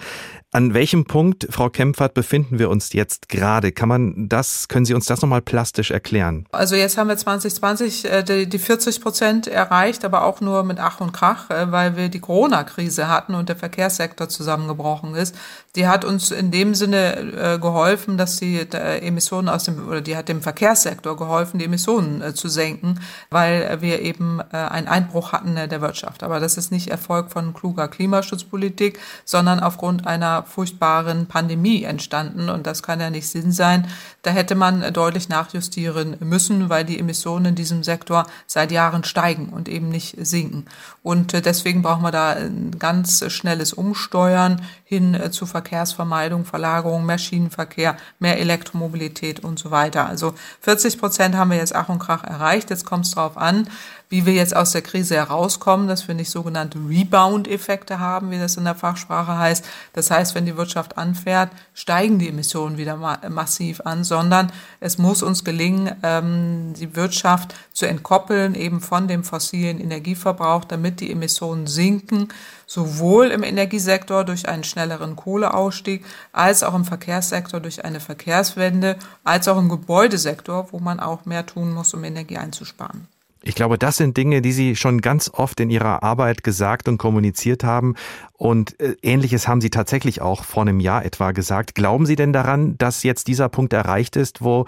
An 0.51 0.74
welchem 0.74 1.06
Punkt, 1.06 1.46
Frau 1.51 1.69
Kempfert, 1.69 2.16
befinden 2.16 2.57
wir 2.57 2.72
uns 2.72 2.94
jetzt 2.94 3.30
gerade? 3.30 3.72
Kann 3.72 3.88
man 3.88 4.28
das, 4.30 4.68
können 4.68 4.84
Sie 4.84 4.96
uns 4.96 5.06
das 5.06 5.22
nochmal 5.22 5.44
plastisch 5.44 5.92
erklären? 5.92 6.48
Also 6.51 6.75
jetzt 6.75 6.98
haben 6.98 7.07
wir 7.07 7.18
2020 7.18 8.06
äh, 8.06 8.24
die, 8.24 8.50
die 8.50 8.57
40 8.57 9.00
Prozent 9.00 9.48
erreicht, 9.48 10.04
aber 10.04 10.24
auch 10.24 10.42
nur 10.42 10.63
mit 10.63 10.80
Ach 10.80 11.01
und 11.01 11.12
Krach, 11.12 11.51
äh, 11.51 11.72
weil 11.72 11.96
wir 11.96 12.10
die 12.10 12.19
Corona-Krise 12.19 13.07
hatten 13.07 13.36
und 13.36 13.48
der 13.48 13.57
Verkehrssektor 13.57 14.28
zusammengebrochen 14.28 15.13
ist. 15.13 15.36
Die 15.75 15.88
hat 15.88 16.04
uns 16.04 16.31
in 16.31 16.50
dem 16.50 16.74
Sinne 16.74 17.16
äh, 17.16 17.60
geholfen, 17.60 18.18
dass 18.18 18.38
die 18.38 18.57
äh, 18.57 19.06
Emissionen 19.06 19.50
aus 19.50 19.66
dem, 19.66 19.88
oder 19.88 20.01
die 20.01 20.18
hat 20.18 20.27
dem 20.27 20.42
Verkehrssektor 20.42 21.16
geholfen, 21.16 21.60
die 21.60 21.66
Emissionen 21.66 22.21
äh, 22.21 22.33
zu 22.33 22.50
senken, 22.50 23.00
weil 23.30 23.80
wir 23.81 24.01
eben 24.01 24.39
äh, 24.51 24.57
einen 24.57 24.88
Einbruch 24.88 25.31
hatten 25.31 25.56
der 25.56 25.81
Wirtschaft. 25.81 26.24
Aber 26.24 26.39
das 26.39 26.57
ist 26.57 26.71
nicht 26.71 26.88
Erfolg 26.88 27.31
von 27.31 27.54
kluger 27.54 27.88
Klimaschutzpolitik, 27.88 29.00
sondern 29.25 29.60
aufgrund 29.60 30.07
einer 30.07 30.44
furchtbaren 30.44 31.27
Pandemie 31.27 31.83
entstanden 31.83 32.50
und 32.50 32.66
das 32.66 32.81
kann 32.81 33.00
ja 33.00 33.12
nicht 33.12 33.27
Sinn 33.27 33.51
sein. 33.51 33.88
Da 34.24 34.31
hätte 34.31 34.56
man 34.56 34.92
deutlich 34.92 35.30
nachjustieren 35.30 36.18
müssen, 36.19 36.69
weil 36.69 36.83
die 36.83 37.00
Emissionen 37.00 37.48
in 37.48 37.56
diesem 37.56 37.83
Sektor 37.83 38.25
seit 38.48 38.71
Jahren 38.71 39.04
steigen 39.04 39.50
und 39.50 39.69
eben 39.69 39.89
nicht 39.89 40.16
sinken. 40.19 40.66
Und 41.09 41.33
äh, 41.33 41.41
deswegen 41.41 41.81
brauchen 41.81 42.03
wir 42.03 42.11
da 42.11 42.33
ein 42.33 42.77
ganz 42.77 43.23
schnelles 43.31 43.73
Umsteuern 43.73 44.61
hin 44.83 45.15
äh, 45.15 45.31
zu 45.31 45.47
Verkehrsvermeidung, 45.47 46.45
Verlagerung, 46.45 47.03
Maschinenverkehr, 47.03 47.97
mehr 48.19 48.39
Elektromobilität 48.39 49.39
und 49.39 49.57
so 49.57 49.71
weiter. 49.71 50.06
Also 50.06 50.35
40 50.61 51.00
Prozent 51.00 51.35
haben 51.35 51.50
wir 51.50 51.57
jetzt 51.57 51.73
Ach 51.73 51.89
und 51.89 51.97
Krach 51.97 52.23
erreicht. 52.23 52.69
Jetzt 52.69 52.85
kommt 52.85 53.07
es 53.07 53.16
darauf 53.16 53.37
an, 53.37 53.68
wie 54.09 54.25
wir 54.25 54.33
jetzt 54.33 54.56
aus 54.56 54.71
der 54.71 54.81
Krise 54.81 55.16
herauskommen, 55.16 55.87
dass 55.87 56.07
wir 56.07 56.16
nicht 56.16 56.31
sogenannte 56.31 56.80
Rebound-Effekte 56.80 57.99
haben, 57.99 58.31
wie 58.31 58.39
das 58.39 58.57
in 58.57 58.63
der 58.63 58.73
Fachsprache 58.73 59.37
heißt. 59.37 59.63
Das 59.94 60.09
heißt, 60.09 60.33
wenn 60.33 60.47
die 60.47 60.57
Wirtschaft 60.57 60.97
anfährt, 60.97 61.51
steigen 61.75 62.18
die 62.18 62.30
Emissionen 62.30 62.78
wieder 62.78 62.97
massiv 63.30 63.81
an, 63.81 64.04
sondern 64.04 64.51
es 64.80 64.97
muss 64.97 65.21
uns 65.21 65.44
gelingen, 65.44 65.95
ähm, 66.01 66.73
die 66.73 66.95
Wirtschaft 66.95 67.54
zu 67.71 67.85
entkoppeln 67.85 68.56
eben 68.56 68.81
von 68.81 69.07
dem 69.07 69.23
fossilen 69.23 69.80
Energieverbrauch, 69.80 70.66
damit 70.66 71.01
die 71.01 71.11
Emissionen 71.11 71.68
sinken, 71.68 72.30
sowohl 72.66 73.28
im 73.28 73.44
Energiesektor 73.44 74.23
durch 74.23 74.49
einen 74.49 74.63
schnelleren 74.63 75.16
Kohleausstieg, 75.16 76.04
als 76.31 76.63
auch 76.63 76.73
im 76.73 76.85
Verkehrssektor 76.85 77.59
durch 77.59 77.85
eine 77.85 77.99
Verkehrswende, 77.99 78.97
als 79.23 79.47
auch 79.47 79.59
im 79.59 79.69
Gebäudesektor, 79.69 80.69
wo 80.71 80.80
man 80.80 80.99
auch 80.99 81.25
mehr 81.25 81.45
tun 81.45 81.71
muss, 81.71 81.94
um 81.94 82.04
Energie 82.04 82.37
einzusparen. 82.37 83.07
Ich 83.42 83.56
glaube, 83.56 83.78
das 83.78 83.98
sind 83.98 84.18
Dinge, 84.18 84.42
die 84.42 84.52
Sie 84.52 84.76
schon 84.76 85.00
ganz 85.00 85.30
oft 85.34 85.60
in 85.60 85.69
Ihrer 85.69 86.04
Arbeit 86.04 86.44
gesagt 86.44 86.90
und 86.90 86.98
kommuniziert 86.98 87.64
haben. 87.64 87.96
Und 88.34 88.80
äh, 88.81 88.96
ähnliches 89.02 89.48
haben 89.48 89.62
Sie 89.62 89.69
tatsächlich 89.69 90.22
auch 90.22 90.44
vor 90.44 90.64
einem 90.64 90.80
Jahr 90.80 91.06
etwa 91.06 91.31
gesagt. 91.31 91.74
Glauben 91.74 92.06
Sie 92.06 92.18
denn 92.18 92.34
daran, 92.34 92.78
dass 92.78 93.04
jetzt 93.04 93.28
dieser 93.28 93.48
Punkt 93.48 93.72
erreicht 93.72 94.18
ist, 94.18 94.42
wo 94.42 94.66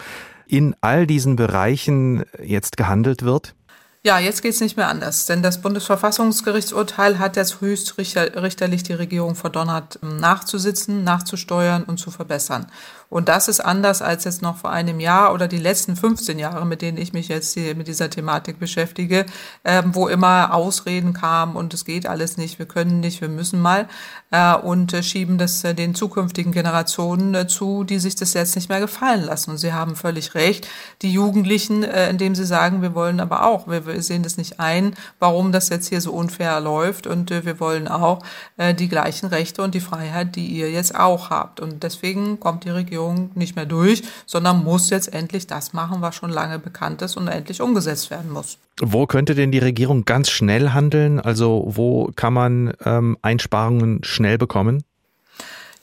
in 0.47 0.75
all 0.81 1.05
diesen 1.05 1.35
Bereichen 1.35 2.23
jetzt 2.41 2.77
gehandelt 2.77 3.23
wird? 3.23 3.55
Ja, 4.03 4.17
jetzt 4.17 4.41
geht's 4.41 4.61
nicht 4.61 4.77
mehr 4.77 4.87
anders, 4.87 5.27
denn 5.27 5.43
das 5.43 5.61
Bundesverfassungsgerichtsurteil 5.61 7.19
hat 7.19 7.35
jetzt 7.35 7.61
höchstrichterlich 7.61 8.81
die 8.81 8.93
Regierung 8.93 9.35
verdonnert, 9.35 9.99
nachzusitzen, 10.01 11.03
nachzusteuern 11.03 11.83
und 11.83 11.99
zu 11.99 12.09
verbessern. 12.09 12.65
Und 13.11 13.27
das 13.27 13.49
ist 13.49 13.59
anders 13.59 14.01
als 14.01 14.23
jetzt 14.23 14.41
noch 14.41 14.55
vor 14.55 14.71
einem 14.71 15.01
Jahr 15.01 15.33
oder 15.33 15.49
die 15.49 15.57
letzten 15.57 15.97
15 15.97 16.39
Jahre, 16.39 16.65
mit 16.65 16.81
denen 16.81 16.97
ich 16.97 17.11
mich 17.11 17.27
jetzt 17.27 17.53
hier 17.53 17.75
mit 17.75 17.89
dieser 17.89 18.09
Thematik 18.09 18.57
beschäftige, 18.57 19.25
ähm, 19.65 19.93
wo 19.93 20.07
immer 20.07 20.53
Ausreden 20.53 21.11
kamen 21.11 21.57
und 21.57 21.73
es 21.73 21.83
geht 21.83 22.07
alles 22.07 22.37
nicht, 22.37 22.57
wir 22.57 22.65
können 22.65 23.01
nicht, 23.01 23.19
wir 23.19 23.27
müssen 23.27 23.59
mal 23.59 23.89
äh, 24.31 24.55
und 24.55 24.93
äh, 24.93 25.03
schieben 25.03 25.37
das 25.37 25.61
äh, 25.65 25.75
den 25.75 25.93
zukünftigen 25.93 26.53
Generationen 26.53 27.35
äh, 27.35 27.47
zu, 27.47 27.83
die 27.83 27.99
sich 27.99 28.15
das 28.15 28.33
jetzt 28.33 28.55
nicht 28.55 28.69
mehr 28.69 28.79
gefallen 28.79 29.23
lassen. 29.23 29.51
Und 29.51 29.57
Sie 29.57 29.73
haben 29.73 29.97
völlig 29.97 30.33
recht, 30.33 30.69
die 31.01 31.11
Jugendlichen, 31.11 31.83
äh, 31.83 32.09
indem 32.09 32.33
sie 32.33 32.45
sagen, 32.45 32.81
wir 32.81 32.95
wollen 32.95 33.19
aber 33.19 33.45
auch, 33.45 33.67
wir, 33.67 33.85
wir 33.85 34.01
sehen 34.01 34.23
das 34.23 34.37
nicht 34.37 34.61
ein, 34.61 34.95
warum 35.19 35.51
das 35.51 35.67
jetzt 35.67 35.89
hier 35.89 35.99
so 35.99 36.13
unfair 36.13 36.61
läuft 36.61 37.07
und 37.07 37.29
äh, 37.29 37.45
wir 37.45 37.59
wollen 37.59 37.89
auch 37.89 38.19
die 38.77 38.89
gleichen 38.89 39.27
Rechte 39.27 39.61
und 39.63 39.73
die 39.73 39.79
Freiheit, 39.79 40.35
die 40.35 40.45
ihr 40.45 40.69
jetzt 40.69 40.95
auch 40.95 41.29
habt. 41.29 41.59
Und 41.59 41.83
deswegen 41.83 42.39
kommt 42.39 42.63
die 42.63 42.69
Regierung 42.69 43.00
nicht 43.35 43.55
mehr 43.55 43.65
durch, 43.65 44.03
sondern 44.25 44.63
muss 44.63 44.89
jetzt 44.89 45.13
endlich 45.13 45.47
das 45.47 45.73
machen, 45.73 46.01
was 46.01 46.15
schon 46.15 46.29
lange 46.29 46.59
bekannt 46.59 47.01
ist 47.01 47.17
und 47.17 47.27
endlich 47.27 47.61
umgesetzt 47.61 48.11
werden 48.11 48.31
muss. 48.31 48.57
Wo 48.81 49.05
könnte 49.05 49.35
denn 49.35 49.51
die 49.51 49.59
Regierung 49.59 50.05
ganz 50.05 50.29
schnell 50.29 50.69
handeln? 50.69 51.19
Also 51.19 51.63
wo 51.67 52.11
kann 52.15 52.33
man 52.33 52.73
ähm, 52.85 53.17
Einsparungen 53.21 54.03
schnell 54.03 54.37
bekommen? 54.37 54.83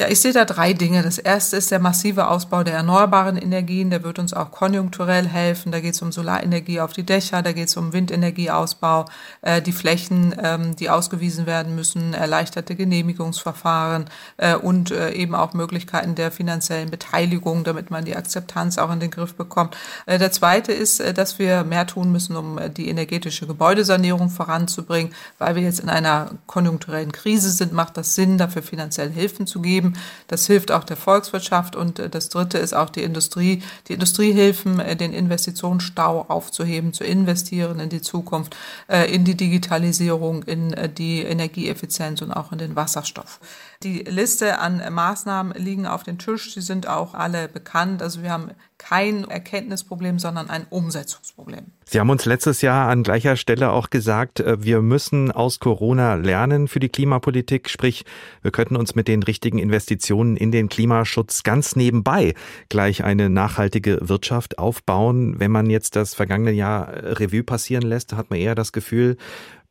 Ja, 0.01 0.07
ich 0.07 0.21
sehe 0.21 0.33
da 0.33 0.45
drei 0.45 0.75
Dinge. 0.75 1.03
Das 1.03 1.19
erste 1.19 1.57
ist 1.57 1.73
der 1.73 1.81
massive 1.81 2.29
Ausbau 2.29 2.63
der 2.63 2.75
erneuerbaren 2.75 3.37
Energien. 3.37 3.91
Der 3.91 4.05
wird 4.05 4.21
uns 4.21 4.33
auch 4.33 4.53
konjunkturell 4.53 5.27
helfen. 5.27 5.73
Da 5.73 5.81
geht 5.81 5.95
es 5.95 6.03
um 6.03 6.13
Solarenergie 6.13 6.79
auf 6.81 6.93
die 6.93 7.03
Dächer, 7.03 7.43
da 7.43 7.51
geht 7.51 7.67
es 7.67 7.77
um 7.77 7.93
Windenergieausbau, 7.93 9.07
äh, 9.43 9.61
die 9.61 9.73
Flächen, 9.73 10.37
ähm, 10.41 10.77
die 10.77 10.89
ausgewiesen 10.89 11.47
werden 11.47 11.75
müssen, 11.75 12.15
erleichterte 12.15 12.77
Genehmigungsverfahren 12.77 14.05
äh, 14.37 14.55
und 14.55 14.93
äh, 14.93 15.11
eben 15.15 15.35
auch 15.35 15.53
Möglichkeiten 15.53 16.15
der 16.15 16.31
finanziellen 16.31 16.91
Beteiligung, 16.91 17.65
damit 17.65 17.91
man 17.91 18.05
die 18.05 18.15
Akzeptanz 18.15 18.79
auch 18.79 18.93
in 18.93 19.01
den 19.01 19.11
Griff 19.11 19.35
bekommt. 19.35 19.77
Äh, 20.07 20.21
der 20.21 20.31
zweite 20.31 20.71
ist, 20.71 21.01
äh, 21.01 21.13
dass 21.13 21.41
wir 21.41 21.65
mehr 21.65 21.89
tun 21.89 22.13
müssen, 22.13 22.37
um 22.37 22.57
äh, 22.57 22.71
die 22.71 22.89
energetische 22.89 23.49
Gebäudesanierung 23.49 24.31
voranzubringen, 24.31 25.13
weil 25.39 25.57
wir 25.57 25.63
jetzt 25.63 25.81
in 25.81 25.89
einer 25.89 26.31
konjunkturellen 26.47 27.11
Krise 27.11 27.51
sind, 27.51 27.73
macht 27.73 27.97
das 27.97 28.15
Sinn, 28.15 28.39
dafür 28.39 28.63
finanziell 28.63 29.11
Hilfen 29.11 29.49
zu 29.49 29.61
geben. 29.61 29.88
Das 30.27 30.47
hilft 30.47 30.71
auch 30.71 30.85
der 30.85 30.97
Volkswirtschaft. 30.97 31.77
Und 31.77 31.99
äh, 31.99 32.09
das 32.09 32.29
Dritte 32.29 32.59
ist 32.59 32.75
auch 32.75 32.91
die 32.91 33.03
Industrie. 33.03 33.63
Die 33.89 33.95
Industriehilfen, 33.95 34.81
äh, 34.81 34.97
den 34.97 35.13
Investitionsstau 35.13 36.27
aufzuheben, 36.29 36.93
zu 36.93 37.05
investieren 37.05 37.81
in 37.81 37.89
die 37.89 38.03
Zukunft, 38.03 38.57
äh, 38.89 39.13
in 39.13 39.25
die 39.25 39.37
Digitalisierung, 39.37 40.43
in 40.45 40.75
die 40.97 41.23
Energieeffizienz 41.23 42.23
und 42.23 42.33
auch 42.33 42.53
in 42.53 42.59
den 42.59 42.77
Wasserstoff. 42.77 43.41
Die 43.83 44.01
Liste 44.01 44.59
an 44.59 44.83
Maßnahmen 44.93 45.53
liegen 45.55 45.87
auf 45.87 46.03
dem 46.03 46.19
Tisch. 46.19 46.55
Sie 46.55 46.61
sind 46.61 46.89
auch 46.89 47.15
alle 47.15 47.49
bekannt. 47.49 48.03
Also 48.03 48.23
wir 48.23 48.31
haben 48.31 48.51
kein 48.79 49.25
Erkenntnisproblem, 49.25 50.19
sondern 50.19 50.49
ein 50.49 50.67
Umsetzungsproblem. 50.71 51.67
Sie 51.85 51.99
haben 51.99 52.11
uns 52.11 52.25
letztes 52.25 52.63
Jahr 52.63 52.89
an 52.89 53.03
gleicher 53.03 53.37
Stelle 53.37 53.71
auch 53.73 53.91
gesagt, 53.91 54.41
äh, 54.41 54.63
wir 54.63 54.81
müssen 54.81 55.31
aus 55.31 55.59
Corona 55.59 56.15
lernen 56.15 56.69
für 56.69 56.81
die 56.81 56.89
Klimapolitik. 56.89 57.69
Sprich, 57.69 58.05
wir 58.43 58.51
könnten 58.51 58.77
uns 58.77 58.95
mit 58.95 59.09
den 59.09 59.23
richtigen 59.23 59.59
Investitionen 59.59 60.37
in 60.37 60.53
den 60.53 60.69
Klimaschutz 60.69 61.43
ganz 61.43 61.77
nebenbei 61.77 62.35
gleich 62.69 63.05
eine 63.05 63.29
nachhaltige 63.29 63.99
Wirtschaft 64.03 64.59
aufbauen. 64.59 65.39
Wenn 65.39 65.51
man 65.51 65.69
jetzt 65.69 65.97
das 65.97 66.15
vergangene 66.15 66.53
Jahr 66.53 66.89
Revue 66.93 67.43
passieren 67.43 67.83
lässt, 67.83 68.13
hat 68.15 68.31
man 68.31 68.39
eher 68.39 68.55
das 68.55 68.73
Gefühl, 68.73 69.17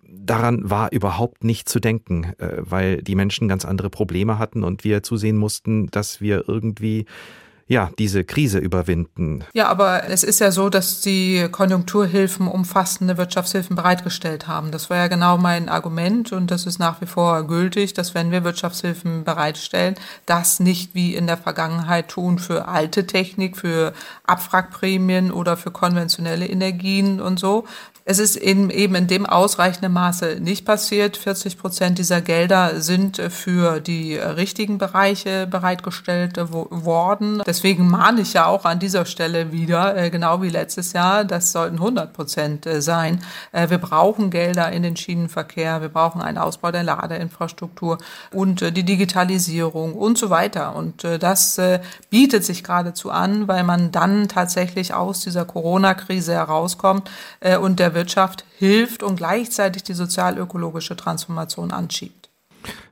daran 0.08 0.70
war 0.70 0.92
überhaupt 0.92 1.44
nicht 1.44 1.70
zu 1.70 1.80
denken, 1.80 2.34
äh, 2.40 2.58
weil 2.58 3.02
die 3.02 3.16
Menschen 3.16 3.48
ganz 3.48 3.66
andere 3.66 3.90
Probleme 3.90 4.40
hatten 4.40 4.64
und 4.64 4.84
wir 4.84 5.04
zusehen 5.04 5.38
mussten, 5.38 5.88
dass 5.88 6.22
wir 6.22 6.44
irgendwie 6.48 7.06
ja, 7.68 7.92
diese 8.00 8.24
Krise 8.24 8.60
überwinden. 8.60 9.44
Ja, 9.54 9.68
aber 9.68 10.10
es 10.10 10.24
ist 10.24 10.40
ja 10.40 10.52
so, 10.52 10.70
dass 10.70 11.02
die 11.02 11.48
Konjunkturhilfen 11.52 12.48
umfassende 12.48 13.18
Wirtschaftshilfen 13.18 13.76
bereitgestellt 13.76 14.48
haben. 14.48 14.72
Das 14.72 14.90
war 14.90 14.98
ja 14.98 15.08
genau 15.08 15.38
mein 15.38 15.68
Argument 15.68 16.32
und 16.32 16.50
das 16.50 16.66
ist 16.66 16.80
nach 16.80 17.02
wie 17.02 17.06
vor 17.06 17.46
gültig, 17.46 17.94
dass 17.94 18.16
wenn 18.16 18.32
wir 18.32 18.46
Wirtschaftshilfen 18.46 19.26
bereitstellen, 19.26 19.96
das 20.26 20.62
nicht 20.62 20.96
wie 20.96 21.16
in 21.16 21.28
der 21.28 21.38
Vergangenheit 21.38 22.08
tun 22.08 22.40
für 22.40 22.68
alte 22.68 23.06
Technik, 23.06 23.58
für 23.58 23.94
Abwrackprämien 24.26 25.32
oder 25.32 25.58
für 25.58 25.72
konventionelle 25.72 26.48
Energien 26.48 27.20
und 27.20 27.38
so, 27.38 27.66
es 28.10 28.20
ist 28.20 28.38
eben, 28.38 28.70
eben 28.70 28.96
in 28.96 29.08
dem 29.08 29.26
ausreichenden 29.26 29.92
Maße 29.92 30.38
nicht 30.40 30.64
passiert. 30.64 31.18
40 31.18 31.58
Prozent 31.58 31.98
dieser 31.98 32.22
Gelder 32.22 32.80
sind 32.80 33.18
für 33.18 33.82
die 33.82 34.16
richtigen 34.16 34.78
Bereiche 34.78 35.46
bereitgestellt 35.46 36.38
worden. 36.38 37.42
Deswegen 37.58 37.88
mahne 37.90 38.22
ich 38.22 38.34
ja 38.34 38.46
auch 38.46 38.66
an 38.66 38.78
dieser 38.78 39.08
Stelle 39.08 39.52
wieder, 39.52 39.98
äh, 39.98 40.12
genau 40.12 40.44
wie 40.44 40.50
letztes 40.50 40.94
Jahr, 40.94 41.26
das 41.26 41.52
sollten 41.52 41.78
100 41.78 42.14
Prozent 42.14 42.68
äh, 42.68 42.84
sein. 42.84 43.24
Äh, 43.52 43.72
wir 43.72 43.80
brauchen 43.80 44.30
Gelder 44.30 44.72
in 44.72 44.84
den 44.84 44.96
Schienenverkehr, 44.96 45.82
wir 45.82 45.90
brauchen 45.90 46.22
einen 46.22 46.38
Ausbau 46.38 46.72
der 46.72 46.84
Ladeinfrastruktur 46.84 47.98
und 48.32 48.62
die 48.62 48.84
Digitalisierung 48.84 49.96
und 49.96 50.20
so 50.20 50.30
weiter. 50.30 50.76
Und 50.76 51.04
das 51.04 51.60
bietet 52.10 52.46
sich 52.46 52.64
geradezu 52.64 53.10
an, 53.10 53.48
weil 53.48 53.64
man 53.64 53.92
dann 53.92 54.28
tatsächlich 54.28 54.94
aus 54.94 55.22
dieser 55.22 55.46
Corona-Krise 55.46 56.34
herauskommt 56.34 57.10
und 57.62 57.80
der 57.80 57.94
Wirtschaft 57.94 58.46
hilft 58.58 59.04
und 59.04 59.16
gleichzeitig 59.18 59.84
die 59.84 59.94
sozialökologische 59.94 60.96
Transformation 60.96 61.72
anschiebt. 61.72 62.27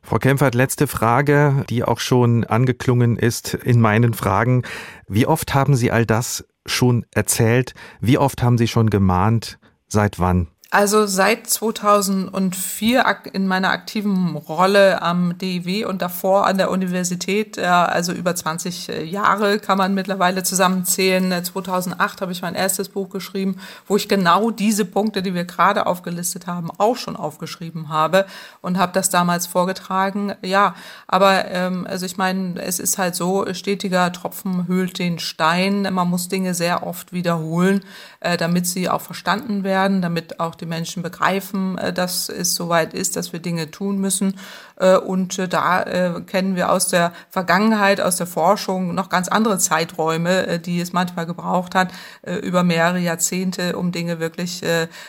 Frau 0.05 0.19
Kempfert, 0.19 0.53
letzte 0.53 0.85
Frage, 0.85 1.65
die 1.67 1.83
auch 1.83 1.99
schon 1.99 2.43
angeklungen 2.43 3.17
ist 3.17 3.55
in 3.55 3.81
meinen 3.81 4.13
Fragen. 4.13 4.61
Wie 5.07 5.25
oft 5.25 5.55
haben 5.55 5.75
Sie 5.75 5.91
all 5.91 6.05
das 6.05 6.45
schon 6.67 7.07
erzählt? 7.11 7.73
Wie 8.01 8.19
oft 8.19 8.43
haben 8.43 8.59
Sie 8.59 8.67
schon 8.67 8.91
gemahnt? 8.91 9.57
Seit 9.87 10.19
wann? 10.19 10.49
Also 10.75 11.05
seit 11.05 11.49
2004 11.49 13.05
in 13.31 13.47
meiner 13.47 13.69
aktiven 13.69 14.35
Rolle 14.35 15.01
am 15.01 15.37
DIW 15.37 15.85
und 15.85 16.01
davor 16.01 16.47
an 16.47 16.57
der 16.57 16.69
Universität, 16.69 17.57
also 17.57 18.11
über 18.11 18.35
20 18.35 18.89
äh, 18.89 19.03
Jahre 19.05 19.59
kann 19.59 19.77
man 19.77 19.93
mittlerweile 19.93 20.43
zusammenzählen. 20.43 21.41
2008 21.41 22.19
habe 22.19 22.33
ich 22.33 22.41
mein 22.41 22.55
erstes 22.55 22.89
Buch 22.89 23.09
geschrieben, 23.09 23.55
wo 23.87 23.95
ich 23.95 24.09
genau 24.09 24.51
diese 24.51 24.83
Punkte, 24.83 25.23
die 25.23 25.33
wir 25.33 25.45
gerade 25.45 25.85
aufgelistet 25.85 26.45
haben, 26.45 26.69
auch 26.77 26.97
schon 26.97 27.15
aufgeschrieben 27.15 27.87
habe 27.87 28.25
und 28.61 28.77
habe 28.77 28.91
das 28.91 29.09
damals 29.09 29.47
vorgetragen. 29.47 30.35
Ja, 30.41 30.75
aber 31.07 31.45
ähm, 31.45 31.87
also 31.89 32.05
ich 32.05 32.17
meine, 32.17 32.61
es 32.61 32.79
ist 32.79 32.97
halt 32.97 33.15
so, 33.15 33.45
stetiger 33.53 34.11
Tropfen 34.11 34.67
höhlt 34.67 34.99
den 34.99 35.19
Stein. 35.19 35.83
Man 35.83 36.09
muss 36.09 36.27
Dinge 36.27 36.53
sehr 36.53 36.85
oft 36.85 37.13
wiederholen, 37.13 37.79
äh, 38.19 38.35
damit 38.35 38.67
sie 38.67 38.89
auch 38.89 38.99
verstanden 38.99 39.63
werden, 39.63 40.01
damit 40.01 40.41
auch 40.41 40.55
die 40.55 40.64
die 40.65 40.69
Menschen 40.69 41.03
begreifen, 41.03 41.77
äh, 41.77 41.93
dass 41.93 42.27
es 42.29 42.55
soweit 42.55 42.93
ist, 42.93 43.15
dass 43.15 43.31
wir 43.31 43.39
Dinge 43.39 43.71
tun 43.71 43.99
müssen. 43.99 44.37
Äh, 44.77 44.97
und 44.97 45.39
äh, 45.39 45.47
da 45.47 45.85
kennen 46.25 46.55
wir 46.55 46.71
aus 46.71 46.87
der 46.87 47.11
Vergangenheit, 47.29 48.01
aus 48.01 48.15
der 48.17 48.27
Forschung 48.27 48.95
noch 48.95 49.09
ganz 49.09 49.27
andere 49.27 49.57
Zeiträume, 49.57 50.59
die 50.59 50.81
es 50.81 50.93
manchmal 50.93 51.25
gebraucht 51.25 51.75
hat, 51.75 51.91
über 52.41 52.63
mehrere 52.63 52.99
Jahrzehnte, 52.99 53.77
um 53.77 53.91
Dinge 53.91 54.19
wirklich 54.19 54.61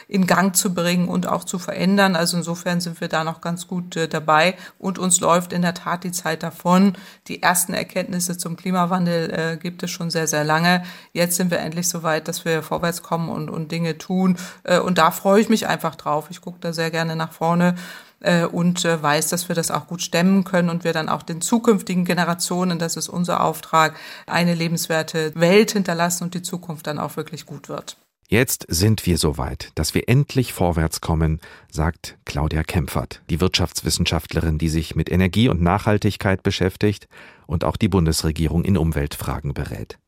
in 0.08 0.26
Gang 0.26 0.54
zu 0.54 0.74
bringen 0.74 1.08
und 1.08 1.26
auch 1.26 1.44
zu 1.44 1.58
verändern. 1.58 2.16
Also 2.16 2.36
insofern 2.36 2.80
sind 2.80 3.00
wir 3.00 3.08
da 3.08 3.24
noch 3.24 3.40
ganz 3.40 3.66
gut 3.66 3.98
dabei 4.10 4.54
und 4.78 4.98
uns 4.98 5.20
läuft 5.20 5.52
in 5.52 5.62
der 5.62 5.74
Tat 5.74 6.04
die 6.04 6.12
Zeit 6.12 6.42
davon. 6.42 6.94
Die 7.28 7.42
ersten 7.42 7.74
Erkenntnisse 7.74 8.36
zum 8.38 8.56
Klimawandel 8.56 9.58
gibt 9.60 9.82
es 9.82 9.90
schon 9.90 10.10
sehr, 10.10 10.26
sehr 10.26 10.44
lange. 10.44 10.82
Jetzt 11.12 11.36
sind 11.36 11.50
wir 11.50 11.58
endlich 11.58 11.88
so 11.88 12.02
weit, 12.02 12.28
dass 12.28 12.44
wir 12.44 12.62
vorwärts 12.62 13.02
kommen 13.02 13.28
und, 13.28 13.48
und 13.48 13.72
Dinge 13.72 13.98
tun. 13.98 14.36
und 14.84 14.98
da 14.98 15.10
freue 15.10 15.40
ich 15.40 15.46
ich 15.46 15.50
mich 15.50 15.66
einfach 15.66 15.94
drauf. 15.94 16.26
Ich 16.30 16.40
gucke 16.40 16.58
da 16.60 16.72
sehr 16.72 16.90
gerne 16.90 17.16
nach 17.16 17.32
vorne 17.32 17.70
äh, 17.70 18.05
und 18.50 18.84
äh, 18.84 19.02
weiß, 19.02 19.28
dass 19.28 19.48
wir 19.48 19.54
das 19.54 19.70
auch 19.70 19.86
gut 19.86 20.02
stemmen 20.02 20.44
können 20.44 20.70
und 20.70 20.84
wir 20.84 20.92
dann 20.92 21.08
auch 21.08 21.22
den 21.22 21.40
zukünftigen 21.40 22.04
Generationen, 22.04 22.78
das 22.78 22.96
ist 22.96 23.08
unser 23.08 23.42
Auftrag, 23.42 23.94
eine 24.26 24.54
lebenswerte 24.54 25.32
Welt 25.34 25.72
hinterlassen 25.72 26.24
und 26.24 26.34
die 26.34 26.42
Zukunft 26.42 26.86
dann 26.86 26.98
auch 26.98 27.16
wirklich 27.16 27.46
gut 27.46 27.68
wird. 27.68 27.96
Jetzt 28.28 28.66
sind 28.68 29.06
wir 29.06 29.18
soweit, 29.18 29.70
dass 29.76 29.94
wir 29.94 30.08
endlich 30.08 30.52
vorwärts 30.52 31.00
kommen, 31.00 31.40
sagt 31.70 32.18
Claudia 32.24 32.64
Kempfert, 32.64 33.22
die 33.30 33.40
Wirtschaftswissenschaftlerin, 33.40 34.58
die 34.58 34.68
sich 34.68 34.96
mit 34.96 35.12
Energie 35.12 35.48
und 35.48 35.62
Nachhaltigkeit 35.62 36.42
beschäftigt 36.42 37.06
und 37.46 37.62
auch 37.62 37.76
die 37.76 37.88
Bundesregierung 37.88 38.64
in 38.64 38.76
Umweltfragen 38.76 39.54
berät. 39.54 39.98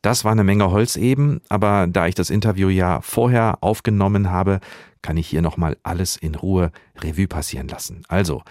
Das 0.00 0.24
war 0.24 0.32
eine 0.32 0.44
Menge 0.44 0.70
Holz 0.70 0.96
eben, 0.96 1.42
aber 1.50 1.86
da 1.86 2.06
ich 2.06 2.14
das 2.14 2.30
Interview 2.30 2.68
ja 2.70 3.00
vorher 3.02 3.58
aufgenommen 3.60 4.30
habe, 4.30 4.60
kann 5.02 5.16
ich 5.16 5.28
hier 5.28 5.42
nochmal 5.42 5.76
alles 5.82 6.16
in 6.16 6.34
Ruhe 6.34 6.72
Revue 7.00 7.28
passieren 7.28 7.68
lassen. 7.68 8.02
Also, 8.08 8.42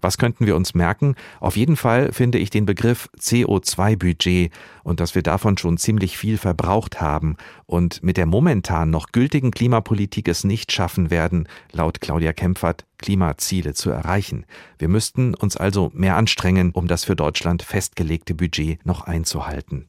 was 0.00 0.18
könnten 0.18 0.46
wir 0.46 0.56
uns 0.56 0.74
merken? 0.74 1.16
Auf 1.40 1.56
jeden 1.56 1.76
Fall 1.76 2.12
finde 2.12 2.38
ich 2.38 2.50
den 2.50 2.66
Begriff 2.66 3.08
CO2-Budget 3.18 4.52
und 4.84 5.00
dass 5.00 5.14
wir 5.14 5.22
davon 5.22 5.58
schon 5.58 5.78
ziemlich 5.78 6.16
viel 6.16 6.38
verbraucht 6.38 7.00
haben 7.00 7.36
und 7.66 8.02
mit 8.02 8.16
der 8.16 8.26
momentan 8.26 8.90
noch 8.90 9.12
gültigen 9.12 9.50
Klimapolitik 9.50 10.28
es 10.28 10.44
nicht 10.44 10.70
schaffen 10.72 11.10
werden, 11.10 11.48
laut 11.72 12.00
Claudia 12.00 12.32
Kempfert, 12.32 12.84
Klimaziele 12.98 13.74
zu 13.74 13.90
erreichen. 13.90 14.44
Wir 14.78 14.88
müssten 14.88 15.34
uns 15.34 15.56
also 15.56 15.90
mehr 15.94 16.16
anstrengen, 16.16 16.70
um 16.72 16.86
das 16.88 17.04
für 17.04 17.16
Deutschland 17.16 17.62
festgelegte 17.62 18.34
Budget 18.34 18.84
noch 18.86 19.02
einzuhalten. 19.02 19.88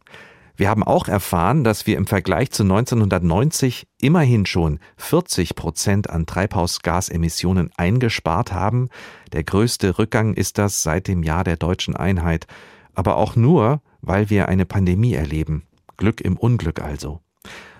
Wir 0.57 0.69
haben 0.69 0.83
auch 0.83 1.07
erfahren, 1.07 1.63
dass 1.63 1.85
wir 1.85 1.97
im 1.97 2.07
Vergleich 2.07 2.49
zu 2.49 2.63
1990 2.63 3.87
immerhin 4.01 4.47
schon 4.47 4.79
40 4.97 5.53
Prozent 5.53 6.09
an 6.09 6.25
Treibhausgasemissionen 6.25 7.69
eingespart 7.77 8.53
haben. 8.53 8.89
Der 9.33 9.43
größte 9.43 9.99
Rückgang 9.99 10.33
ist 10.33 10.57
das 10.57 10.81
seit 10.81 11.07
dem 11.07 11.21
Jahr 11.21 11.43
der 11.43 11.57
deutschen 11.57 11.95
Einheit. 11.95 12.47
Aber 12.95 13.17
auch 13.17 13.35
nur, 13.35 13.83
weil 14.01 14.31
wir 14.31 14.49
eine 14.49 14.65
Pandemie 14.65 15.13
erleben. 15.13 15.67
Glück 15.95 16.21
im 16.21 16.37
Unglück 16.37 16.81
also. 16.81 17.21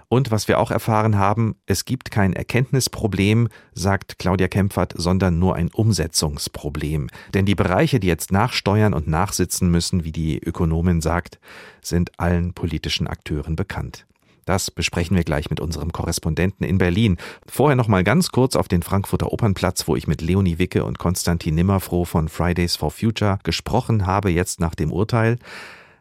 Und 0.10 0.32
was 0.32 0.48
wir 0.48 0.60
auch 0.60 0.72
erfahren 0.72 1.18
haben, 1.18 1.56
es 1.66 1.84
gibt 1.84 2.12
kein 2.12 2.32
Erkenntnisproblem, 2.32 3.50
sagt 3.74 4.18
Claudia 4.20 4.48
Kempfert, 4.48 4.94
sondern 4.96 5.38
nur 5.38 5.56
ein 5.56 5.70
Umsetzungsproblem. 5.70 7.10
Denn 7.34 7.46
die 7.46 7.56
Bereiche, 7.56 8.00
die 8.00 8.08
jetzt 8.08 8.32
nachsteuern 8.32 8.94
und 8.94 9.08
nachsitzen 9.08 9.70
müssen, 9.70 10.06
wie 10.06 10.14
die 10.14 10.40
Ökonomin 10.40 11.02
sagt, 11.02 11.40
sind 11.82 12.18
allen 12.20 12.54
politischen 12.54 13.08
Akteuren 13.08 13.58
bekannt. 13.58 14.06
Das 14.46 14.72
besprechen 14.72 15.18
wir 15.18 15.26
gleich 15.26 15.50
mit 15.50 15.60
unserem 15.60 15.92
Korrespondenten 15.92 16.66
in 16.66 16.78
Berlin. 16.78 17.18
Vorher 17.46 17.76
noch 17.76 17.90
mal 17.90 18.06
ganz 18.06 18.30
kurz 18.32 18.56
auf 18.56 18.70
den 18.70 18.82
Frankfurter 18.82 19.34
Opernplatz, 19.34 19.90
wo 19.90 19.98
ich 19.98 20.08
mit 20.08 20.22
Leonie 20.22 20.58
Wicke 20.58 20.86
und 20.86 21.00
Konstantin 21.00 21.54
Nimmerfroh 21.56 22.06
von 22.06 22.30
Fridays 22.30 22.78
for 22.78 22.92
Future 22.92 23.40
gesprochen 23.44 24.06
habe, 24.06 24.30
jetzt 24.30 24.62
nach 24.62 24.74
dem 24.74 24.94
Urteil. 24.94 25.38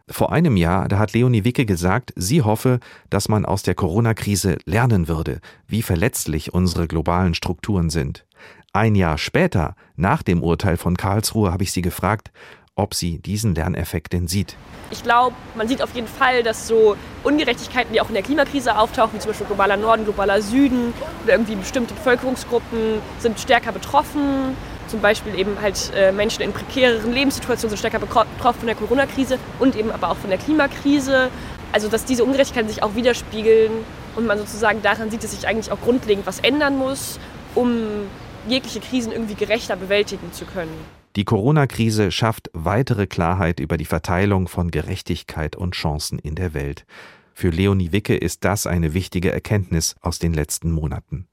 Vor 0.08 0.30
einem 0.30 0.56
Jahr, 0.56 0.86
da 0.86 0.98
hat 0.98 1.14
Leonie 1.14 1.42
Wicke 1.42 1.66
gesagt, 1.66 2.12
sie 2.14 2.42
hoffe, 2.42 2.78
dass 3.10 3.28
man 3.28 3.44
aus 3.44 3.64
der 3.64 3.74
Corona-Krise 3.74 4.56
lernen 4.64 5.08
würde, 5.08 5.40
wie 5.66 5.82
verletzlich 5.82 6.54
unsere 6.54 6.86
globalen 6.86 7.34
Strukturen 7.34 7.90
sind. 7.90 8.24
Ein 8.72 8.94
Jahr 8.94 9.18
später, 9.18 9.74
nach 9.96 10.22
dem 10.22 10.44
Urteil 10.44 10.76
von 10.76 10.96
Karlsruhe, 10.96 11.50
habe 11.50 11.64
ich 11.64 11.72
sie 11.72 11.82
gefragt, 11.82 12.30
ob 12.76 12.94
sie 12.94 13.18
diesen 13.18 13.56
Lerneffekt 13.56 14.12
denn 14.12 14.28
sieht. 14.28 14.56
Ich 14.92 15.02
glaube, 15.02 15.34
man 15.56 15.66
sieht 15.66 15.82
auf 15.82 15.92
jeden 15.92 16.06
Fall, 16.06 16.44
dass 16.44 16.68
so 16.68 16.96
Ungerechtigkeiten, 17.24 17.92
die 17.92 18.00
auch 18.00 18.08
in 18.08 18.14
der 18.14 18.22
Klimakrise 18.22 18.78
auftauchen, 18.78 19.14
wie 19.14 19.18
zum 19.18 19.30
Beispiel 19.30 19.48
globaler 19.48 19.76
Norden, 19.76 20.04
globaler 20.04 20.40
Süden 20.40 20.94
oder 21.24 21.32
irgendwie 21.32 21.56
bestimmte 21.56 21.94
Bevölkerungsgruppen 21.94 23.00
sind 23.18 23.40
stärker 23.40 23.72
betroffen 23.72 24.54
zum 24.88 25.00
Beispiel 25.00 25.38
eben 25.38 25.60
halt 25.60 25.92
äh, 25.94 26.12
Menschen 26.12 26.42
in 26.42 26.52
prekäreren 26.52 27.12
Lebenssituationen 27.12 27.70
sind 27.70 27.78
stärker 27.78 27.98
betroffen 27.98 28.58
von 28.58 28.66
der 28.66 28.76
Corona-Krise 28.76 29.38
und 29.58 29.76
eben 29.76 29.90
aber 29.90 30.10
auch 30.10 30.16
von 30.16 30.30
der 30.30 30.38
Klimakrise. 30.38 31.30
Also 31.72 31.88
dass 31.88 32.04
diese 32.04 32.24
Ungerechtigkeiten 32.24 32.68
sich 32.68 32.82
auch 32.82 32.94
widerspiegeln 32.94 33.72
und 34.14 34.26
man 34.26 34.38
sozusagen 34.38 34.82
daran 34.82 35.10
sieht, 35.10 35.22
dass 35.22 35.32
sich 35.32 35.46
eigentlich 35.46 35.70
auch 35.70 35.80
grundlegend 35.80 36.26
was 36.26 36.40
ändern 36.40 36.78
muss, 36.78 37.18
um 37.54 38.06
jegliche 38.48 38.80
Krisen 38.80 39.12
irgendwie 39.12 39.34
gerechter 39.34 39.76
bewältigen 39.76 40.32
zu 40.32 40.44
können. 40.44 40.72
Die 41.16 41.24
Corona-Krise 41.24 42.12
schafft 42.12 42.50
weitere 42.52 43.06
Klarheit 43.06 43.58
über 43.58 43.78
die 43.78 43.86
Verteilung 43.86 44.48
von 44.48 44.70
Gerechtigkeit 44.70 45.56
und 45.56 45.74
Chancen 45.74 46.18
in 46.18 46.34
der 46.34 46.52
Welt. 46.52 46.84
Für 47.32 47.48
Leonie 47.50 47.92
Wicke 47.92 48.16
ist 48.16 48.44
das 48.44 48.66
eine 48.66 48.94
wichtige 48.94 49.32
Erkenntnis 49.32 49.94
aus 50.00 50.18
den 50.18 50.32
letzten 50.34 50.70
Monaten. 50.70 51.26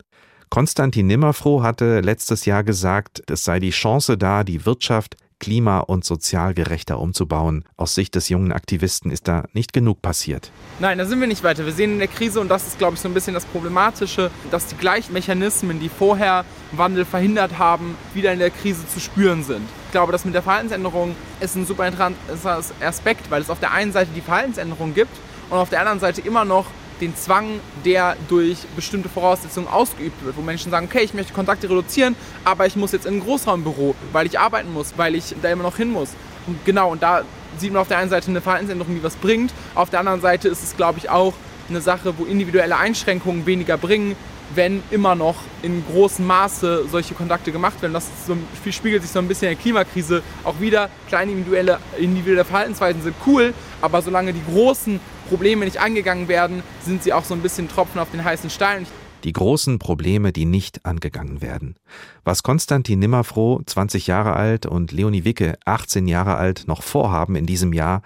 Konstantin 0.53 1.07
Nimmerfroh 1.07 1.63
hatte 1.63 2.01
letztes 2.01 2.45
Jahr 2.45 2.63
gesagt, 2.63 3.23
es 3.27 3.43
sei 3.43 3.59
die 3.59 3.71
Chance 3.71 4.19
da, 4.19 4.43
die 4.43 4.67
Wirtschaft 4.67 5.17
klima- 5.39 5.79
und 5.79 6.05
sozial 6.05 6.53
gerechter 6.53 6.99
umzubauen. 6.99 7.65
Aus 7.75 7.95
Sicht 7.95 8.13
des 8.13 8.29
jungen 8.29 8.51
Aktivisten 8.51 9.09
ist 9.09 9.27
da 9.27 9.45
nicht 9.53 9.73
genug 9.73 10.03
passiert. 10.03 10.51
Nein, 10.77 10.99
da 10.99 11.05
sind 11.05 11.19
wir 11.19 11.25
nicht 11.25 11.43
weiter. 11.43 11.65
Wir 11.65 11.73
sehen 11.73 11.93
in 11.93 11.97
der 11.97 12.07
Krise, 12.07 12.39
und 12.39 12.49
das 12.49 12.67
ist, 12.67 12.77
glaube 12.77 12.93
ich, 12.93 12.99
so 12.99 13.07
ein 13.07 13.15
bisschen 13.15 13.33
das 13.33 13.45
Problematische, 13.45 14.29
dass 14.51 14.67
die 14.67 14.75
gleichen 14.75 15.13
Mechanismen, 15.13 15.79
die 15.79 15.89
vorher 15.89 16.45
Wandel 16.71 17.05
verhindert 17.05 17.57
haben, 17.57 17.97
wieder 18.13 18.31
in 18.31 18.37
der 18.37 18.51
Krise 18.51 18.87
zu 18.87 18.99
spüren 18.99 19.43
sind. 19.43 19.67
Ich 19.87 19.91
glaube, 19.91 20.11
das 20.11 20.23
mit 20.23 20.35
der 20.35 20.43
Verhaltensänderung 20.43 21.15
ist 21.39 21.55
ein 21.55 21.65
super 21.65 21.87
interessanter 21.87 22.61
Aspekt, 22.85 23.31
weil 23.31 23.41
es 23.41 23.49
auf 23.49 23.59
der 23.59 23.71
einen 23.71 23.91
Seite 23.91 24.11
die 24.15 24.21
Verhaltensänderung 24.21 24.93
gibt 24.93 25.17
und 25.49 25.57
auf 25.57 25.69
der 25.69 25.79
anderen 25.79 25.99
Seite 25.99 26.21
immer 26.21 26.45
noch 26.45 26.67
den 27.03 27.15
Zwang, 27.17 27.59
der 27.83 28.15
durch 28.29 28.59
bestimmte 28.75 29.09
Voraussetzungen 29.09 29.67
ausgeübt 29.67 30.23
wird, 30.23 30.37
wo 30.37 30.41
Menschen 30.41 30.71
sagen, 30.71 30.87
okay, 30.89 31.03
ich 31.03 31.13
möchte 31.13 31.33
Kontakte 31.33 31.69
reduzieren, 31.69 32.15
aber 32.45 32.65
ich 32.65 32.75
muss 32.75 32.93
jetzt 32.93 33.05
in 33.05 33.15
ein 33.15 33.19
Großraumbüro, 33.19 33.93
weil 34.13 34.25
ich 34.25 34.39
arbeiten 34.39 34.71
muss, 34.71 34.93
weil 34.95 35.15
ich 35.15 35.35
da 35.41 35.49
immer 35.49 35.63
noch 35.63 35.75
hin 35.75 35.91
muss. 35.91 36.09
Und 36.47 36.63
genau, 36.65 36.91
und 36.91 37.03
da 37.03 37.23
sieht 37.57 37.73
man 37.73 37.81
auf 37.81 37.89
der 37.89 37.97
einen 37.97 38.09
Seite 38.09 38.29
eine 38.29 38.41
Verhaltensänderung, 38.41 38.95
die 38.95 39.03
was 39.03 39.15
bringt, 39.15 39.51
auf 39.75 39.89
der 39.89 39.99
anderen 39.99 40.21
Seite 40.21 40.47
ist 40.47 40.63
es, 40.63 40.77
glaube 40.77 40.99
ich, 40.99 41.09
auch 41.09 41.33
eine 41.69 41.81
Sache, 41.81 42.13
wo 42.17 42.25
individuelle 42.25 42.77
Einschränkungen 42.77 43.45
weniger 43.45 43.77
bringen, 43.77 44.15
wenn 44.55 44.83
immer 44.91 45.15
noch 45.15 45.35
in 45.61 45.83
großem 45.85 46.25
Maße 46.25 46.85
solche 46.89 47.13
Kontakte 47.13 47.51
gemacht 47.51 47.81
werden. 47.81 47.93
Das 47.93 48.07
so, 48.27 48.37
spiegelt 48.71 49.01
sich 49.01 49.11
so 49.11 49.19
ein 49.19 49.27
bisschen 49.27 49.49
in 49.49 49.55
der 49.55 49.61
Klimakrise 49.61 50.21
auch 50.43 50.59
wieder. 50.59 50.89
Kleine 51.07 51.31
individuelle, 51.31 51.79
individuelle 51.97 52.45
Verhaltensweisen 52.45 53.01
sind 53.01 53.15
cool, 53.25 53.53
aber 53.81 54.01
solange 54.01 54.33
die 54.33 54.43
großen 54.51 54.99
Probleme 55.29 55.65
nicht 55.65 55.79
angegangen 55.79 56.27
werden, 56.27 56.63
sind 56.83 57.03
sie 57.03 57.13
auch 57.13 57.23
so 57.23 57.33
ein 57.33 57.41
bisschen 57.41 57.67
Tropfen 57.67 57.99
auf 57.99 58.11
den 58.11 58.23
heißen 58.23 58.49
Stein. 58.49 58.85
Die 59.23 59.31
großen 59.31 59.79
Probleme, 59.79 60.33
die 60.33 60.43
nicht 60.43 60.85
angegangen 60.85 61.41
werden. 61.41 61.75
Was 62.25 62.43
Konstantin 62.43 62.99
Nimmerfroh, 62.99 63.61
20 63.65 64.07
Jahre 64.07 64.33
alt, 64.33 64.65
und 64.65 64.91
Leonie 64.91 65.23
Wicke, 65.23 65.57
18 65.63 66.09
Jahre 66.09 66.35
alt, 66.35 66.65
noch 66.67 66.83
vorhaben 66.83 67.37
in 67.37 67.45
diesem 67.45 67.71
Jahr, 67.71 68.01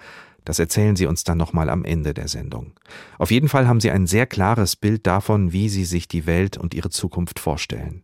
das 0.48 0.58
erzählen 0.58 0.96
Sie 0.96 1.04
uns 1.04 1.24
dann 1.24 1.36
nochmal 1.36 1.68
am 1.68 1.84
Ende 1.84 2.14
der 2.14 2.26
Sendung. 2.26 2.72
Auf 3.18 3.30
jeden 3.30 3.50
Fall 3.50 3.68
haben 3.68 3.80
Sie 3.80 3.90
ein 3.90 4.06
sehr 4.06 4.24
klares 4.24 4.76
Bild 4.76 5.06
davon, 5.06 5.52
wie 5.52 5.68
Sie 5.68 5.84
sich 5.84 6.08
die 6.08 6.24
Welt 6.24 6.56
und 6.56 6.72
ihre 6.72 6.88
Zukunft 6.88 7.38
vorstellen. 7.38 8.02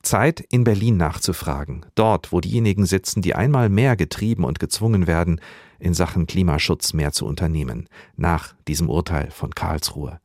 Zeit, 0.00 0.40
in 0.40 0.64
Berlin 0.64 0.96
nachzufragen, 0.96 1.84
dort, 1.94 2.32
wo 2.32 2.40
diejenigen 2.40 2.86
sitzen, 2.86 3.20
die 3.20 3.34
einmal 3.34 3.68
mehr 3.68 3.96
getrieben 3.96 4.44
und 4.44 4.60
gezwungen 4.60 5.06
werden, 5.06 5.42
in 5.78 5.92
Sachen 5.92 6.26
Klimaschutz 6.26 6.94
mehr 6.94 7.12
zu 7.12 7.26
unternehmen, 7.26 7.90
nach 8.16 8.54
diesem 8.66 8.88
Urteil 8.88 9.30
von 9.30 9.54
Karlsruhe. 9.54 10.20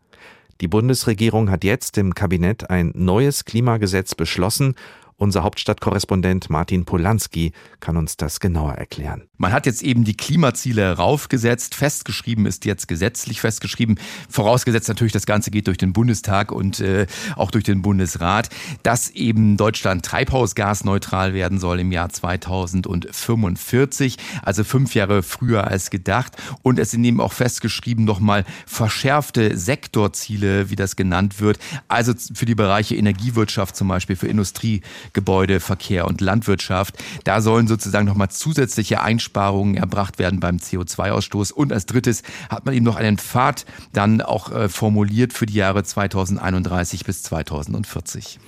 Die 0.61 0.69
Bundesregierung 0.69 1.51
hat 1.51 1.65
jetzt 1.65 1.97
im 1.97 2.15
Kabinett 2.15 2.69
ein 2.69 2.93
neues 2.95 3.43
Klimagesetz 3.43 4.15
beschlossen 4.15 4.75
unser 5.17 5.43
Hauptstadtkorrespondent 5.43 6.49
Martin 6.49 6.85
Polanski 6.85 7.51
kann 7.79 7.97
uns 7.97 8.17
das 8.17 8.39
genauer 8.39 8.73
erklären. 8.73 9.27
Man 9.37 9.51
hat 9.51 9.65
jetzt 9.65 9.83
eben 9.83 10.05
die 10.05 10.15
Klimaziele 10.15 10.93
raufgesetzt. 10.93 11.75
Festgeschrieben 11.75 12.45
ist 12.45 12.65
jetzt 12.65 12.87
gesetzlich 12.87 13.41
festgeschrieben. 13.41 13.99
Vorausgesetzt 14.29 14.87
natürlich, 14.87 15.11
das 15.11 15.25
Ganze 15.25 15.51
geht 15.51 15.67
durch 15.67 15.77
den 15.77 15.91
Bundestag 15.91 16.51
und 16.51 16.79
äh, 16.79 17.07
auch 17.35 17.51
durch 17.51 17.63
den 17.63 17.81
Bundesrat, 17.81 18.49
dass 18.83 19.09
eben 19.09 19.57
Deutschland 19.57 20.05
treibhausgasneutral 20.05 21.33
werden 21.33 21.59
soll 21.59 21.81
im 21.81 21.91
Jahr 21.91 22.09
2045. 22.09 24.17
Also 24.41 24.63
fünf 24.63 24.95
Jahre 24.95 25.23
früher 25.23 25.67
als 25.67 25.89
gedacht. 25.89 26.37
Und 26.61 26.79
es 26.79 26.91
sind 26.91 27.03
eben 27.03 27.19
auch 27.19 27.33
festgeschrieben 27.33 28.05
nochmal 28.05 28.45
verschärfte 28.65 29.57
Sektorziele, 29.57 30.69
wie 30.69 30.75
das 30.75 30.95
genannt 30.95 31.41
wird. 31.41 31.59
Also 31.87 32.13
für 32.33 32.45
die 32.45 32.55
Bereiche 32.55 32.95
Energiewirtschaft 32.95 33.75
zum 33.75 33.87
Beispiel, 33.87 34.15
für 34.15 34.27
Industrie, 34.27 34.81
Gebäude, 35.11 35.59
Verkehr 35.59 36.07
und 36.07 36.21
Landwirtschaft. 36.21 36.95
Da 37.23 37.41
sollen 37.41 37.67
sozusagen 37.67 38.05
nochmal 38.05 38.29
zusätzliche 38.29 39.01
Einsparungen 39.01 39.75
erbracht 39.75 40.19
werden 40.19 40.39
beim 40.39 40.57
CO2-Ausstoß. 40.57 41.51
Und 41.51 41.73
als 41.73 41.85
drittes 41.85 42.23
hat 42.49 42.65
man 42.65 42.73
eben 42.73 42.85
noch 42.85 42.95
einen 42.95 43.17
Pfad 43.17 43.65
dann 43.91 44.21
auch 44.21 44.51
äh, 44.51 44.69
formuliert 44.69 45.33
für 45.33 45.45
die 45.45 45.55
Jahre 45.55 45.83
2031 45.83 47.05
bis 47.05 47.23
2040. 47.23 48.39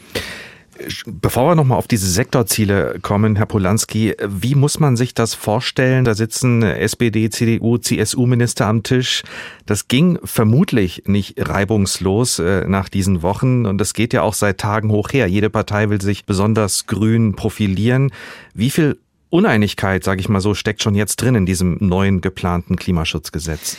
Bevor 1.06 1.48
wir 1.48 1.56
nochmal 1.56 1.78
auf 1.78 1.88
diese 1.88 2.10
Sektorziele 2.10 3.00
kommen, 3.02 3.36
Herr 3.38 3.46
Polanski, 3.46 4.16
wie 4.28 4.56
muss 4.56 4.80
man 4.80 4.98
sich 4.98 5.14
das 5.14 5.34
vorstellen? 5.34 6.04
Da 6.04 6.16
sitzen 6.16 6.64
SPD, 6.64 7.30
CDU, 7.30 7.78
CSU-Minister 7.78 8.68
am 8.68 8.84
Tisch. 8.84 9.24
Das 9.66 9.88
ging 9.88 10.20
vermutlich 10.24 11.04
nicht 11.06 11.36
reibungslos 11.38 12.40
äh, 12.40 12.68
nach 12.68 12.90
diesen 12.90 13.22
Wochen 13.22 13.66
und 13.66 13.78
das 13.78 13.94
geht 13.94 14.14
ja 14.14 14.22
auch 14.22 14.34
seit 14.34 14.58
Tagen 14.58 14.90
hoch 14.92 15.14
her. 15.14 15.28
Jede 15.28 15.50
Partei 15.50 15.90
will 15.90 16.02
sich 16.02 16.26
besonders 16.26 16.88
grün 16.88 17.36
profilieren. 17.36 18.12
Wie 18.54 18.70
viel 18.70 18.98
Uneinigkeit, 19.30 20.04
sage 20.04 20.20
ich 20.20 20.30
mal 20.30 20.42
so, 20.42 20.54
steckt 20.54 20.84
schon 20.84 20.96
jetzt 20.96 21.18
drin 21.18 21.36
in 21.36 21.46
diesem 21.46 21.78
neuen 21.80 22.22
geplanten 22.22 22.76
Klimaschutzgesetz? 22.76 23.78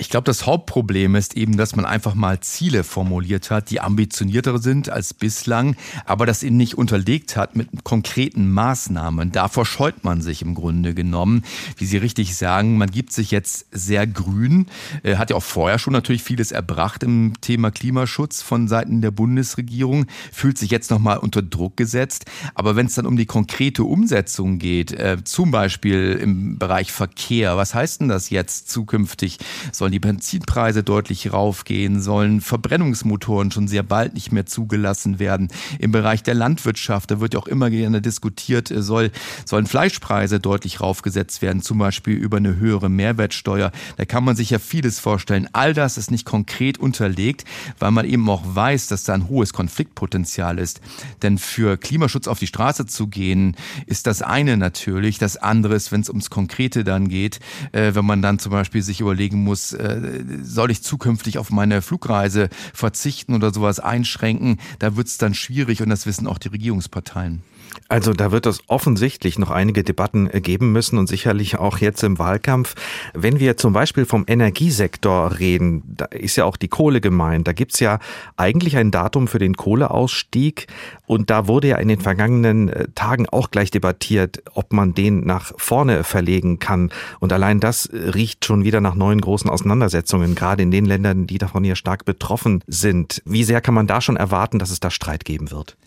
Ich 0.00 0.10
glaube, 0.10 0.26
das 0.26 0.46
Hauptproblem 0.46 1.16
ist 1.16 1.36
eben, 1.36 1.56
dass 1.56 1.74
man 1.74 1.84
einfach 1.84 2.14
mal 2.14 2.38
Ziele 2.38 2.84
formuliert 2.84 3.50
hat, 3.50 3.68
die 3.70 3.80
ambitionierter 3.80 4.58
sind 4.58 4.88
als 4.90 5.12
bislang, 5.12 5.74
aber 6.06 6.24
das 6.24 6.44
eben 6.44 6.56
nicht 6.56 6.78
unterlegt 6.78 7.36
hat 7.36 7.56
mit 7.56 7.82
konkreten 7.82 8.48
Maßnahmen. 8.48 9.32
Davor 9.32 9.66
scheut 9.66 10.04
man 10.04 10.22
sich 10.22 10.40
im 10.40 10.54
Grunde 10.54 10.94
genommen. 10.94 11.42
Wie 11.78 11.84
Sie 11.84 11.96
richtig 11.96 12.36
sagen, 12.36 12.78
man 12.78 12.92
gibt 12.92 13.12
sich 13.12 13.32
jetzt 13.32 13.66
sehr 13.72 14.06
grün, 14.06 14.66
äh, 15.02 15.16
hat 15.16 15.30
ja 15.30 15.36
auch 15.36 15.42
vorher 15.42 15.80
schon 15.80 15.94
natürlich 15.94 16.22
vieles 16.22 16.52
erbracht 16.52 17.02
im 17.02 17.32
Thema 17.40 17.72
Klimaschutz 17.72 18.40
von 18.40 18.68
Seiten 18.68 19.02
der 19.02 19.10
Bundesregierung, 19.10 20.06
fühlt 20.30 20.58
sich 20.58 20.70
jetzt 20.70 20.92
nochmal 20.92 21.18
unter 21.18 21.42
Druck 21.42 21.76
gesetzt. 21.76 22.26
Aber 22.54 22.76
wenn 22.76 22.86
es 22.86 22.94
dann 22.94 23.06
um 23.06 23.16
die 23.16 23.26
konkrete 23.26 23.82
Umsetzung 23.82 24.60
geht, 24.60 24.92
äh, 24.92 25.16
zum 25.24 25.50
Beispiel 25.50 26.16
im 26.22 26.56
Bereich 26.56 26.92
Verkehr, 26.92 27.56
was 27.56 27.74
heißt 27.74 28.02
denn 28.02 28.08
das 28.08 28.30
jetzt 28.30 28.70
zukünftig? 28.70 29.38
Soll 29.72 29.87
sollen 29.88 29.92
die 29.92 30.00
Benzinpreise 30.00 30.82
deutlich 30.82 31.32
raufgehen, 31.32 32.02
sollen 32.02 32.42
Verbrennungsmotoren 32.42 33.50
schon 33.50 33.68
sehr 33.68 33.82
bald 33.82 34.12
nicht 34.12 34.32
mehr 34.32 34.44
zugelassen 34.44 35.18
werden. 35.18 35.48
Im 35.78 35.92
Bereich 35.92 36.22
der 36.22 36.34
Landwirtschaft, 36.34 37.10
da 37.10 37.20
wird 37.20 37.32
ja 37.32 37.40
auch 37.40 37.46
immer 37.46 37.70
gerne 37.70 38.02
diskutiert, 38.02 38.70
äh, 38.70 38.82
soll, 38.82 39.10
sollen 39.46 39.66
Fleischpreise 39.66 40.40
deutlich 40.40 40.82
raufgesetzt 40.82 41.40
werden, 41.40 41.62
zum 41.62 41.78
Beispiel 41.78 42.16
über 42.16 42.36
eine 42.36 42.56
höhere 42.56 42.90
Mehrwertsteuer. 42.90 43.72
Da 43.96 44.04
kann 44.04 44.24
man 44.24 44.36
sich 44.36 44.50
ja 44.50 44.58
vieles 44.58 44.98
vorstellen. 44.98 45.48
All 45.52 45.72
das 45.72 45.96
ist 45.96 46.10
nicht 46.10 46.26
konkret 46.26 46.76
unterlegt, 46.76 47.44
weil 47.78 47.90
man 47.90 48.04
eben 48.04 48.28
auch 48.28 48.42
weiß, 48.44 48.88
dass 48.88 49.04
da 49.04 49.14
ein 49.14 49.28
hohes 49.28 49.54
Konfliktpotenzial 49.54 50.58
ist. 50.58 50.82
Denn 51.22 51.38
für 51.38 51.78
Klimaschutz 51.78 52.28
auf 52.28 52.38
die 52.38 52.46
Straße 52.46 52.84
zu 52.84 53.06
gehen, 53.06 53.56
ist 53.86 54.06
das 54.06 54.20
eine 54.20 54.58
natürlich. 54.58 55.16
Das 55.18 55.38
andere 55.38 55.74
ist, 55.76 55.92
wenn 55.92 56.02
es 56.02 56.10
ums 56.10 56.28
Konkrete 56.28 56.84
dann 56.84 57.08
geht, 57.08 57.40
äh, 57.72 57.94
wenn 57.94 58.04
man 58.04 58.20
dann 58.20 58.38
zum 58.38 58.52
Beispiel 58.52 58.82
sich 58.82 59.00
überlegen 59.00 59.42
muss, 59.42 59.77
äh, 59.78 60.24
soll 60.42 60.70
ich 60.70 60.82
zukünftig 60.82 61.38
auf 61.38 61.50
meine 61.50 61.82
Flugreise 61.82 62.48
verzichten 62.74 63.34
oder 63.34 63.52
sowas 63.52 63.80
einschränken, 63.80 64.58
da 64.78 64.96
wird 64.96 65.08
es 65.08 65.18
dann 65.18 65.34
schwierig 65.34 65.82
und 65.82 65.88
das 65.88 66.06
wissen 66.06 66.26
auch 66.26 66.38
die 66.38 66.48
Regierungsparteien. 66.48 67.42
Also 67.88 68.12
da 68.12 68.32
wird 68.32 68.46
es 68.46 68.60
offensichtlich 68.66 69.38
noch 69.38 69.50
einige 69.50 69.84
Debatten 69.84 70.28
äh, 70.30 70.40
geben 70.40 70.72
müssen 70.72 70.98
und 70.98 71.06
sicherlich 71.06 71.58
auch 71.58 71.78
jetzt 71.78 72.02
im 72.02 72.18
Wahlkampf. 72.18 72.74
Wenn 73.14 73.40
wir 73.40 73.56
zum 73.56 73.72
Beispiel 73.72 74.04
vom 74.04 74.24
Energiesektor 74.26 75.38
reden, 75.38 75.82
da 75.86 76.06
ist 76.06 76.36
ja 76.36 76.44
auch 76.44 76.56
die 76.56 76.68
Kohle 76.68 77.00
gemeint. 77.00 77.46
Da 77.48 77.52
gibt's 77.52 77.80
ja 77.80 77.98
eigentlich 78.36 78.76
ein 78.76 78.90
Datum 78.90 79.28
für 79.28 79.38
den 79.38 79.56
Kohleausstieg 79.56 80.66
und 81.08 81.30
da 81.30 81.48
wurde 81.48 81.68
ja 81.68 81.76
in 81.78 81.88
den 81.88 82.00
vergangenen 82.00 82.68
äh, 82.68 82.88
Tagen 82.94 83.26
auch 83.28 83.50
gleich 83.50 83.70
debattiert, 83.70 84.42
ob 84.52 84.74
man 84.74 84.92
den 84.92 85.24
nach 85.24 85.52
vorne 85.56 86.04
verlegen 86.04 86.58
kann. 86.58 86.90
Und 87.18 87.32
allein 87.32 87.60
das 87.60 87.86
äh, 87.86 88.10
riecht 88.10 88.44
schon 88.44 88.62
wieder 88.62 88.82
nach 88.82 88.94
neuen 88.94 89.20
großen 89.20 89.48
Auseinandersetzungen, 89.48 90.34
gerade 90.34 90.62
in 90.62 90.70
den 90.70 90.84
Ländern, 90.84 91.26
die 91.26 91.38
davon 91.38 91.64
ja 91.64 91.76
stark 91.76 92.04
betroffen 92.04 92.62
sind. 92.66 93.22
Wie 93.24 93.42
sehr 93.42 93.62
kann 93.62 93.74
man 93.74 93.86
da 93.86 94.02
schon 94.02 94.16
erwarten, 94.16 94.58
dass 94.58 94.70
es 94.70 94.80
da 94.80 94.90
Streit 94.90 95.24
geben 95.24 95.50
wird? 95.50 95.78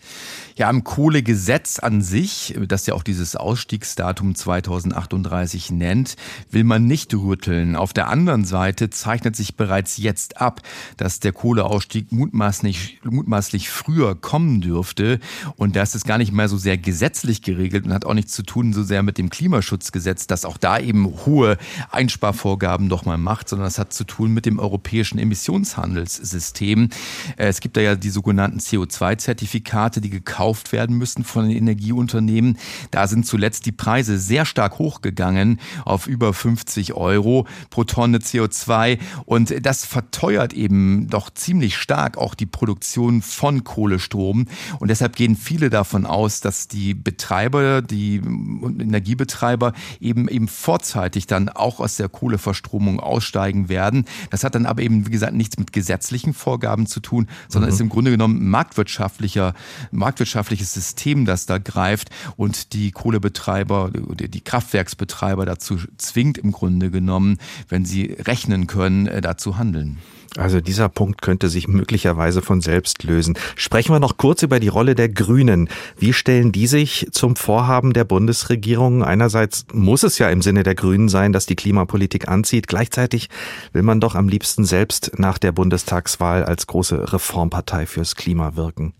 Ja, 0.56 0.68
am 0.68 0.84
Kohlegesetz 0.84 1.78
an 1.78 2.02
sich, 2.02 2.54
das 2.66 2.86
ja 2.86 2.94
auch 2.94 3.04
dieses 3.04 3.36
Ausstiegsdatum 3.36 4.34
2038 4.34 5.70
nennt, 5.70 6.16
will 6.50 6.64
man 6.64 6.86
nicht 6.86 7.14
rütteln. 7.14 7.76
Auf 7.76 7.92
der 7.92 8.08
anderen 8.08 8.44
Seite 8.44 8.90
zeichnet 8.90 9.36
sich 9.36 9.56
bereits 9.56 9.96
jetzt 9.96 10.40
ab, 10.40 10.60
dass 10.96 11.20
der 11.20 11.32
Kohleausstieg 11.32 12.12
mutmaßlich, 12.12 13.00
mutmaßlich 13.04 13.70
früher 13.70 14.14
kommen 14.14 14.60
dürfte. 14.60 15.11
Und 15.56 15.76
das 15.76 15.94
ist 15.94 16.06
gar 16.06 16.18
nicht 16.18 16.32
mehr 16.32 16.48
so 16.48 16.56
sehr 16.56 16.78
gesetzlich 16.78 17.42
geregelt 17.42 17.84
und 17.84 17.92
hat 17.92 18.04
auch 18.04 18.14
nichts 18.14 18.32
zu 18.32 18.42
tun 18.42 18.72
so 18.72 18.82
sehr 18.82 19.02
mit 19.02 19.18
dem 19.18 19.30
Klimaschutzgesetz, 19.30 20.26
das 20.26 20.44
auch 20.44 20.56
da 20.56 20.78
eben 20.78 21.06
hohe 21.26 21.58
Einsparvorgaben 21.90 22.88
doch 22.88 23.04
mal 23.04 23.18
macht, 23.18 23.48
sondern 23.48 23.66
das 23.66 23.78
hat 23.78 23.92
zu 23.92 24.04
tun 24.04 24.32
mit 24.32 24.46
dem 24.46 24.58
europäischen 24.58 25.18
Emissionshandelssystem. 25.18 26.90
Es 27.36 27.60
gibt 27.60 27.76
da 27.76 27.80
ja 27.80 27.96
die 27.96 28.10
sogenannten 28.10 28.58
CO2-Zertifikate, 28.58 30.00
die 30.00 30.10
gekauft 30.10 30.52
gekauft 30.52 30.72
werden 30.72 30.96
müssen 30.96 31.24
von 31.24 31.48
den 31.48 31.56
Energieunternehmen. 31.56 32.58
Da 32.90 33.06
sind 33.06 33.26
zuletzt 33.26 33.66
die 33.66 33.72
Preise 33.72 34.18
sehr 34.18 34.44
stark 34.44 34.78
hochgegangen 34.78 35.60
auf 35.84 36.06
über 36.06 36.32
50 36.32 36.94
Euro 36.94 37.46
pro 37.70 37.84
Tonne 37.84 38.18
CO2. 38.18 38.98
Und 39.24 39.54
das 39.64 39.84
verteuert 39.84 40.52
eben 40.52 41.08
doch 41.08 41.30
ziemlich 41.30 41.76
stark 41.76 42.18
auch 42.18 42.34
die 42.34 42.46
Produktion 42.46 43.22
von 43.22 43.64
Kohlestrom. 43.64 44.46
Und 44.78 44.88
deshalb 44.88 45.01
gehen 45.08 45.36
viele 45.36 45.70
davon 45.70 46.06
aus, 46.06 46.40
dass 46.40 46.68
die 46.68 46.94
Betreiber, 46.94 47.82
die 47.82 48.16
Energiebetreiber 48.16 49.72
eben 50.00 50.28
eben 50.28 50.48
vorzeitig 50.48 51.26
dann 51.26 51.48
auch 51.48 51.80
aus 51.80 51.96
der 51.96 52.08
Kohleverstromung 52.08 53.00
aussteigen 53.00 53.68
werden. 53.68 54.06
Das 54.30 54.44
hat 54.44 54.54
dann 54.54 54.66
aber 54.66 54.82
eben, 54.82 55.06
wie 55.06 55.10
gesagt, 55.10 55.34
nichts 55.34 55.58
mit 55.58 55.72
gesetzlichen 55.72 56.34
Vorgaben 56.34 56.86
zu 56.86 57.00
tun, 57.00 57.28
sondern 57.48 57.70
mhm. 57.70 57.74
ist 57.74 57.80
im 57.80 57.88
Grunde 57.88 58.10
genommen 58.10 58.48
marktwirtschaftlicher, 58.48 59.54
marktwirtschaftlicher 59.90 60.32
marktwirtschaftliches 60.32 60.72
System, 60.72 61.24
das 61.24 61.46
da 61.46 61.58
greift 61.58 62.10
und 62.36 62.72
die 62.72 62.90
Kohlebetreiber, 62.90 63.90
die 63.92 64.40
Kraftwerksbetreiber 64.40 65.46
dazu 65.46 65.78
zwingt 65.98 66.38
im 66.38 66.52
Grunde 66.52 66.90
genommen, 66.90 67.38
wenn 67.68 67.84
sie 67.84 68.16
rechnen 68.18 68.66
können, 68.66 69.06
äh, 69.06 69.20
dazu 69.20 69.58
handeln. 69.58 69.98
Also 70.36 70.60
dieser 70.60 70.88
Punkt 70.88 71.20
könnte 71.20 71.48
sich 71.48 71.68
möglicherweise 71.68 72.40
von 72.40 72.60
selbst 72.60 73.02
lösen. 73.02 73.36
Sprechen 73.54 73.94
wir 73.94 74.00
noch 74.00 74.16
kurz 74.16 74.42
über 74.42 74.60
die 74.60 74.68
Rolle 74.68 74.94
der 74.94 75.08
Grünen. 75.08 75.68
Wie 75.98 76.12
stellen 76.12 76.52
die 76.52 76.66
sich 76.66 77.08
zum 77.12 77.36
Vorhaben 77.36 77.92
der 77.92 78.04
Bundesregierung? 78.04 79.04
Einerseits 79.04 79.66
muss 79.72 80.02
es 80.02 80.18
ja 80.18 80.30
im 80.30 80.40
Sinne 80.40 80.62
der 80.62 80.74
Grünen 80.74 81.08
sein, 81.08 81.32
dass 81.32 81.46
die 81.46 81.56
Klimapolitik 81.56 82.28
anzieht. 82.28 82.66
Gleichzeitig 82.66 83.28
will 83.72 83.82
man 83.82 84.00
doch 84.00 84.14
am 84.14 84.28
liebsten 84.28 84.64
selbst 84.64 85.12
nach 85.18 85.38
der 85.38 85.52
Bundestagswahl 85.52 86.44
als 86.44 86.66
große 86.66 87.12
Reformpartei 87.12 87.86
fürs 87.86 88.16
Klima 88.16 88.56
wirken. 88.56 88.94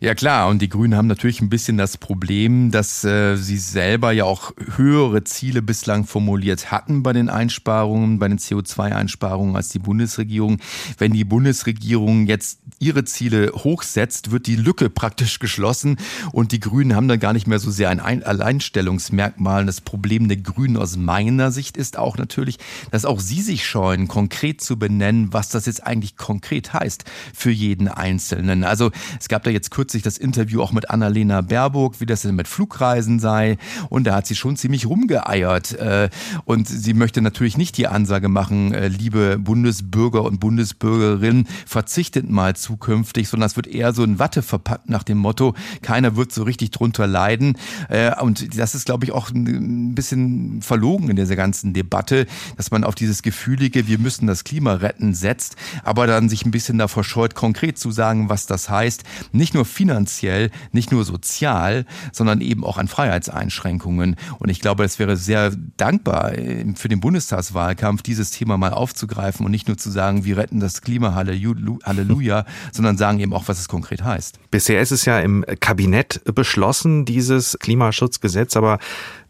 Ja 0.00 0.14
klar, 0.14 0.48
und 0.48 0.60
die 0.60 0.68
Grünen 0.68 0.96
haben 0.96 1.06
natürlich 1.06 1.40
ein 1.40 1.48
bisschen 1.48 1.76
das 1.76 1.96
Problem, 1.96 2.70
dass 2.70 3.04
äh, 3.04 3.36
sie 3.36 3.58
selber 3.58 4.12
ja 4.12 4.24
auch 4.24 4.52
höhere 4.76 5.22
Ziele 5.24 5.62
bislang 5.62 6.04
formuliert 6.06 6.72
hatten 6.72 7.02
bei 7.02 7.12
den 7.12 7.28
Einsparungen, 7.28 8.18
bei 8.18 8.28
den 8.28 8.38
CO2-Einsparungen 8.38 9.54
als 9.54 9.68
die 9.68 9.78
Bundesregierung. 9.78 10.58
Wenn 10.98 11.12
die 11.12 11.24
Bundesregierung 11.24 12.26
jetzt 12.26 12.58
ihre 12.80 13.04
Ziele 13.04 13.52
hochsetzt, 13.54 14.32
wird 14.32 14.46
die 14.46 14.56
Lücke 14.56 14.90
praktisch 14.90 15.38
geschlossen 15.38 15.98
und 16.32 16.52
die 16.52 16.60
Grünen 16.60 16.96
haben 16.96 17.08
dann 17.08 17.20
gar 17.20 17.32
nicht 17.32 17.46
mehr 17.46 17.60
so 17.60 17.70
sehr 17.70 17.90
ein 17.90 18.00
Alleinstellungsmerkmal. 18.24 19.66
Das 19.66 19.80
Problem 19.80 20.28
der 20.28 20.38
Grünen 20.38 20.76
aus 20.76 20.96
meiner 20.96 21.52
Sicht 21.52 21.76
ist 21.76 21.96
auch 21.96 22.18
natürlich, 22.18 22.58
dass 22.90 23.04
auch 23.04 23.20
sie 23.20 23.40
sich 23.40 23.64
scheuen, 23.66 24.08
konkret 24.08 24.60
zu 24.60 24.78
benennen, 24.78 25.32
was 25.32 25.48
das 25.48 25.66
jetzt 25.66 25.86
eigentlich 25.86 26.16
konkret 26.16 26.72
heißt 26.72 27.04
für 27.32 27.50
jeden 27.50 27.86
Einzelnen. 27.86 28.64
Also 28.64 28.90
es 29.20 29.28
gab 29.28 29.44
da 29.44 29.51
jetzt 29.52 29.70
kürzlich 29.70 30.02
das 30.02 30.18
Interview 30.18 30.62
auch 30.62 30.72
mit 30.72 30.90
Annalena 30.90 31.40
Baerbock, 31.40 32.00
wie 32.00 32.06
das 32.06 32.22
denn 32.22 32.34
mit 32.34 32.48
Flugreisen 32.48 33.18
sei. 33.18 33.58
Und 33.88 34.06
da 34.06 34.16
hat 34.16 34.26
sie 34.26 34.34
schon 34.34 34.56
ziemlich 34.56 34.86
rumgeeiert. 34.86 35.72
Äh, 35.74 36.10
und 36.44 36.68
sie 36.68 36.94
möchte 36.94 37.22
natürlich 37.22 37.56
nicht 37.56 37.76
die 37.76 37.86
Ansage 37.86 38.28
machen, 38.28 38.72
äh, 38.72 38.88
liebe 38.88 39.38
Bundesbürger 39.38 40.22
und 40.22 40.40
Bundesbürgerinnen, 40.40 41.46
verzichtet 41.66 42.28
mal 42.28 42.56
zukünftig, 42.56 43.28
sondern 43.28 43.46
es 43.46 43.56
wird 43.56 43.66
eher 43.66 43.92
so 43.92 44.04
in 44.04 44.18
Watte 44.18 44.42
verpackt 44.42 44.88
nach 44.88 45.02
dem 45.02 45.18
Motto, 45.18 45.54
keiner 45.82 46.16
wird 46.16 46.32
so 46.32 46.42
richtig 46.42 46.70
drunter 46.70 47.06
leiden. 47.06 47.56
Äh, 47.88 48.18
und 48.20 48.58
das 48.58 48.74
ist, 48.74 48.86
glaube 48.86 49.04
ich, 49.04 49.12
auch 49.12 49.30
ein 49.30 49.94
bisschen 49.94 50.62
verlogen 50.62 51.10
in 51.10 51.16
dieser 51.16 51.36
ganzen 51.36 51.72
Debatte, 51.72 52.26
dass 52.56 52.70
man 52.70 52.84
auf 52.84 52.94
dieses 52.94 53.22
Gefühlige, 53.22 53.86
wir 53.86 53.98
müssen 53.98 54.26
das 54.26 54.44
Klima 54.44 54.74
retten, 54.74 55.14
setzt, 55.14 55.56
aber 55.84 56.06
dann 56.06 56.28
sich 56.28 56.44
ein 56.44 56.50
bisschen 56.50 56.78
davor 56.78 57.04
scheut, 57.04 57.34
konkret 57.34 57.78
zu 57.78 57.90
sagen, 57.90 58.28
was 58.28 58.46
das 58.46 58.70
heißt. 58.70 59.04
Nicht 59.32 59.41
nur 59.54 59.64
finanziell, 59.64 60.50
nicht 60.70 60.92
nur 60.92 61.04
sozial, 61.04 61.84
sondern 62.12 62.40
eben 62.40 62.64
auch 62.64 62.78
an 62.78 62.88
Freiheitseinschränkungen. 62.88 64.16
Und 64.38 64.48
ich 64.48 64.60
glaube, 64.60 64.84
es 64.84 64.98
wäre 64.98 65.16
sehr 65.16 65.52
dankbar 65.76 66.32
äh, 66.32 66.64
für 66.76 66.88
den 66.88 67.00
Bundestagswahlkampf, 67.00 68.02
dieses 68.02 68.30
Thema 68.30 68.56
mal 68.56 68.72
aufzugreifen 68.72 69.44
und 69.44 69.50
nicht 69.50 69.68
nur 69.68 69.76
zu 69.76 69.90
sagen, 69.90 70.24
wir 70.24 70.36
retten 70.36 70.60
das 70.60 70.80
Klima, 70.80 71.14
Halleluja, 71.14 72.44
sondern 72.72 72.96
sagen 72.96 73.20
eben 73.20 73.32
auch, 73.32 73.48
was 73.48 73.58
es 73.58 73.68
konkret 73.68 74.04
heißt. 74.04 74.38
Bisher 74.50 74.80
ist 74.80 74.92
es 74.92 75.04
ja 75.04 75.18
im 75.18 75.44
Kabinett 75.60 76.22
beschlossen, 76.24 77.04
dieses 77.04 77.58
Klimaschutzgesetz, 77.58 78.56
aber 78.56 78.78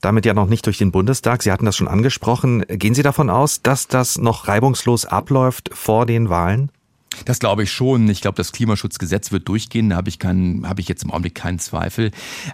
damit 0.01 0.27
ja 0.27 0.35
noch 0.35 0.49
nicht 0.49 0.67
durch 0.67 0.79
den 0.79 0.93
Bundestag. 0.93 1.43
Sie 1.43 1.53
hatten 1.53 1.65
das 1.65 1.77
schon 1.77 1.89
angesprochen. 1.89 2.65
Gehen 2.69 2.95
Sie 2.95 3.03
davon 3.03 3.31
aus, 3.31 3.63
dass 3.63 3.89
das 3.89 4.19
noch 4.19 4.49
reibungslos 4.49 5.07
abläuft 5.07 5.71
vor 5.73 6.07
den 6.07 6.29
Wahlen? 6.29 6.71
Das 7.25 7.39
glaube 7.39 7.65
ich 7.65 7.73
schon. 7.73 8.09
Ich 8.09 8.21
glaube, 8.21 8.37
das 8.37 8.53
Klimaschutzgesetz 8.53 9.33
wird 9.33 9.49
durchgehen. 9.49 9.91
Da 9.91 9.97
habe 9.97 10.09
ich, 10.09 10.19
keinen, 10.19 10.69
habe 10.69 10.81
ich 10.81 10.89
jetzt 10.89 11.05
im 11.05 11.11
Augenblick 11.11 11.35
keinen 11.35 11.59
Zweifel. 11.59 12.11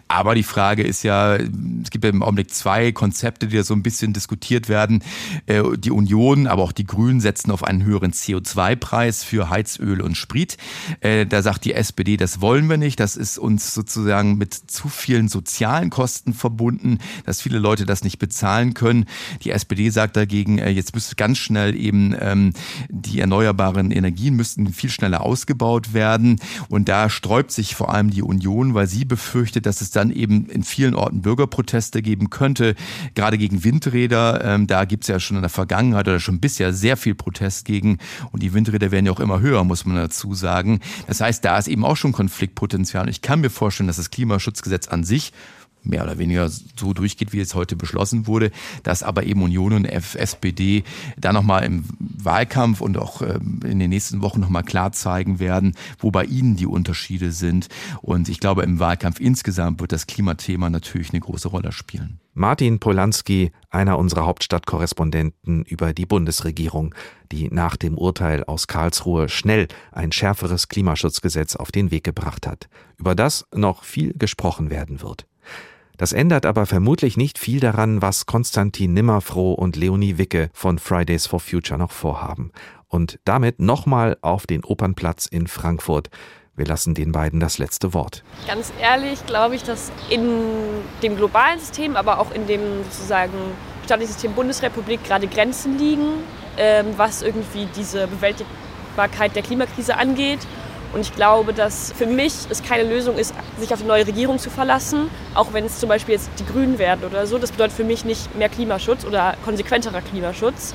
Aber 0.08 0.34
die 0.34 0.42
Frage 0.42 0.82
ist 0.82 1.02
ja, 1.02 1.36
es 1.36 1.90
gibt 1.90 2.04
ja 2.04 2.10
im 2.10 2.22
Augenblick 2.22 2.52
zwei 2.52 2.92
Konzepte, 2.92 3.48
die 3.48 3.56
da 3.56 3.62
so 3.62 3.74
ein 3.74 3.82
bisschen 3.82 4.12
diskutiert 4.12 4.68
werden. 4.68 5.02
Äh, 5.46 5.62
die 5.78 5.90
Union, 5.90 6.46
aber 6.46 6.62
auch 6.62 6.72
die 6.72 6.86
Grünen 6.86 7.20
setzen 7.20 7.50
auf 7.50 7.64
einen 7.64 7.84
höheren 7.84 8.12
CO2-Preis 8.12 9.24
für 9.24 9.50
Heizöl 9.50 10.00
und 10.00 10.16
Sprit. 10.16 10.56
Äh, 11.00 11.26
da 11.26 11.42
sagt 11.42 11.64
die 11.64 11.74
SPD, 11.74 12.16
das 12.16 12.40
wollen 12.40 12.68
wir 12.68 12.76
nicht. 12.76 13.00
Das 13.00 13.16
ist 13.16 13.38
uns 13.38 13.74
sozusagen 13.74 14.38
mit 14.38 14.54
zu 14.54 14.88
vielen 14.88 15.28
sozialen 15.28 15.90
Kosten 15.90 16.34
verbunden, 16.34 16.98
dass 17.24 17.40
viele 17.40 17.58
Leute 17.58 17.86
das 17.86 18.04
nicht 18.04 18.18
bezahlen 18.18 18.74
können. 18.74 19.06
Die 19.42 19.50
SPD 19.50 19.90
sagt 19.90 20.16
dagegen, 20.16 20.58
äh, 20.58 20.70
jetzt 20.70 20.94
müsste 20.94 21.16
ganz 21.16 21.38
schnell 21.38 21.74
eben 21.74 22.14
ähm, 22.18 22.52
die 22.88 23.20
erneuerbaren 23.20 23.90
Energien 23.90 24.34
müssen 24.34 24.47
müssten 24.48 24.72
viel 24.72 24.90
schneller 24.90 25.22
ausgebaut 25.22 25.92
werden. 25.92 26.40
Und 26.68 26.88
da 26.88 27.10
sträubt 27.10 27.52
sich 27.52 27.74
vor 27.74 27.92
allem 27.92 28.10
die 28.10 28.22
Union, 28.22 28.74
weil 28.74 28.86
sie 28.86 29.04
befürchtet, 29.04 29.66
dass 29.66 29.80
es 29.80 29.90
dann 29.90 30.10
eben 30.10 30.46
in 30.46 30.62
vielen 30.62 30.94
Orten 30.94 31.20
Bürgerproteste 31.20 32.00
geben 32.00 32.30
könnte, 32.30 32.74
gerade 33.14 33.36
gegen 33.36 33.64
Windräder. 33.64 34.44
Ähm, 34.44 34.66
da 34.66 34.84
gibt 34.84 35.04
es 35.04 35.08
ja 35.08 35.20
schon 35.20 35.36
in 35.36 35.42
der 35.42 35.50
Vergangenheit 35.50 36.08
oder 36.08 36.20
schon 36.20 36.40
bisher 36.40 36.72
sehr 36.72 36.96
viel 36.96 37.14
Protest 37.14 37.64
gegen. 37.64 37.98
Und 38.32 38.42
die 38.42 38.54
Windräder 38.54 38.90
werden 38.90 39.06
ja 39.06 39.12
auch 39.12 39.20
immer 39.20 39.40
höher, 39.40 39.64
muss 39.64 39.84
man 39.84 39.96
dazu 39.96 40.34
sagen. 40.34 40.80
Das 41.06 41.20
heißt, 41.20 41.44
da 41.44 41.58
ist 41.58 41.68
eben 41.68 41.84
auch 41.84 41.96
schon 41.96 42.12
Konfliktpotenzial. 42.12 43.08
Ich 43.08 43.20
kann 43.20 43.40
mir 43.40 43.50
vorstellen, 43.50 43.88
dass 43.88 43.96
das 43.96 44.10
Klimaschutzgesetz 44.10 44.88
an 44.88 45.04
sich 45.04 45.32
mehr 45.88 46.04
oder 46.04 46.18
weniger 46.18 46.48
so 46.48 46.92
durchgeht, 46.92 47.32
wie 47.32 47.40
es 47.40 47.54
heute 47.54 47.76
beschlossen 47.76 48.26
wurde, 48.26 48.50
dass 48.82 49.02
aber 49.02 49.24
eben 49.24 49.42
Union 49.42 49.72
und 49.72 49.84
SPD 49.84 50.84
da 51.16 51.32
nochmal 51.32 51.64
im 51.64 51.84
Wahlkampf 51.98 52.80
und 52.80 52.98
auch 52.98 53.22
ähm, 53.22 53.60
in 53.64 53.78
den 53.78 53.90
nächsten 53.90 54.22
Wochen 54.22 54.40
nochmal 54.40 54.64
klar 54.64 54.92
zeigen 54.92 55.40
werden, 55.40 55.74
wo 55.98 56.10
bei 56.10 56.24
ihnen 56.24 56.56
die 56.56 56.66
Unterschiede 56.66 57.32
sind. 57.32 57.68
Und 58.02 58.28
ich 58.28 58.40
glaube, 58.40 58.62
im 58.62 58.78
Wahlkampf 58.78 59.20
insgesamt 59.20 59.80
wird 59.80 59.92
das 59.92 60.06
Klimathema 60.06 60.70
natürlich 60.70 61.10
eine 61.10 61.20
große 61.20 61.48
Rolle 61.48 61.72
spielen. 61.72 62.20
Martin 62.38 62.78
Polanski, 62.78 63.50
einer 63.68 63.98
unserer 63.98 64.24
Hauptstadtkorrespondenten 64.26 65.64
über 65.64 65.92
die 65.92 66.06
Bundesregierung, 66.06 66.94
die 67.32 67.48
nach 67.50 67.76
dem 67.76 67.98
Urteil 67.98 68.44
aus 68.44 68.68
Karlsruhe 68.68 69.28
schnell 69.28 69.66
ein 69.90 70.12
schärferes 70.12 70.68
Klimaschutzgesetz 70.68 71.56
auf 71.56 71.72
den 71.72 71.90
Weg 71.90 72.04
gebracht 72.04 72.46
hat, 72.46 72.68
über 72.96 73.16
das 73.16 73.44
noch 73.52 73.82
viel 73.82 74.12
gesprochen 74.16 74.70
werden 74.70 75.02
wird. 75.02 75.26
Das 75.98 76.12
ändert 76.12 76.46
aber 76.46 76.64
vermutlich 76.64 77.16
nicht 77.16 77.38
viel 77.38 77.58
daran, 77.58 78.00
was 78.00 78.24
Konstantin 78.24 78.94
Nimmerfroh 78.94 79.52
und 79.52 79.74
Leonie 79.74 80.16
Wicke 80.16 80.48
von 80.54 80.78
Fridays 80.78 81.26
for 81.26 81.40
Future 81.40 81.76
noch 81.76 81.90
vorhaben. 81.90 82.52
Und 82.86 83.18
damit 83.24 83.58
nochmal 83.58 84.16
auf 84.22 84.46
den 84.46 84.64
Opernplatz 84.64 85.26
in 85.26 85.48
Frankfurt. 85.48 86.08
Wir 86.54 86.66
lassen 86.66 86.94
den 86.94 87.10
beiden 87.10 87.40
das 87.40 87.58
letzte 87.58 87.94
Wort. 87.94 88.22
Ganz 88.46 88.72
ehrlich 88.80 89.26
glaube 89.26 89.56
ich, 89.56 89.64
dass 89.64 89.90
in 90.08 90.30
dem 91.02 91.16
globalen 91.16 91.58
System, 91.58 91.96
aber 91.96 92.20
auch 92.20 92.30
in 92.30 92.46
dem 92.46 92.60
sozusagen 92.84 93.34
staatlichen 93.84 94.12
System 94.12 94.34
Bundesrepublik 94.34 95.02
gerade 95.02 95.26
Grenzen 95.26 95.78
liegen, 95.78 96.22
ähm, 96.58 96.86
was 96.96 97.22
irgendwie 97.22 97.66
diese 97.74 98.06
Bewältigbarkeit 98.06 99.34
der 99.34 99.42
Klimakrise 99.42 99.96
angeht. 99.96 100.46
Und 100.92 101.00
ich 101.00 101.14
glaube, 101.14 101.52
dass 101.52 101.92
für 101.92 102.06
mich 102.06 102.32
es 102.48 102.62
keine 102.62 102.88
Lösung 102.88 103.18
ist, 103.18 103.34
sich 103.58 103.72
auf 103.74 103.80
eine 103.80 103.88
neue 103.88 104.06
Regierung 104.06 104.38
zu 104.38 104.50
verlassen, 104.50 105.10
auch 105.34 105.52
wenn 105.52 105.66
es 105.66 105.78
zum 105.80 105.88
Beispiel 105.88 106.14
jetzt 106.14 106.30
die 106.38 106.46
Grünen 106.46 106.78
werden 106.78 107.04
oder 107.04 107.26
so. 107.26 107.38
Das 107.38 107.52
bedeutet 107.52 107.76
für 107.76 107.84
mich 107.84 108.04
nicht 108.04 108.34
mehr 108.36 108.48
Klimaschutz 108.48 109.04
oder 109.04 109.36
konsequenterer 109.44 110.00
Klimaschutz. 110.00 110.74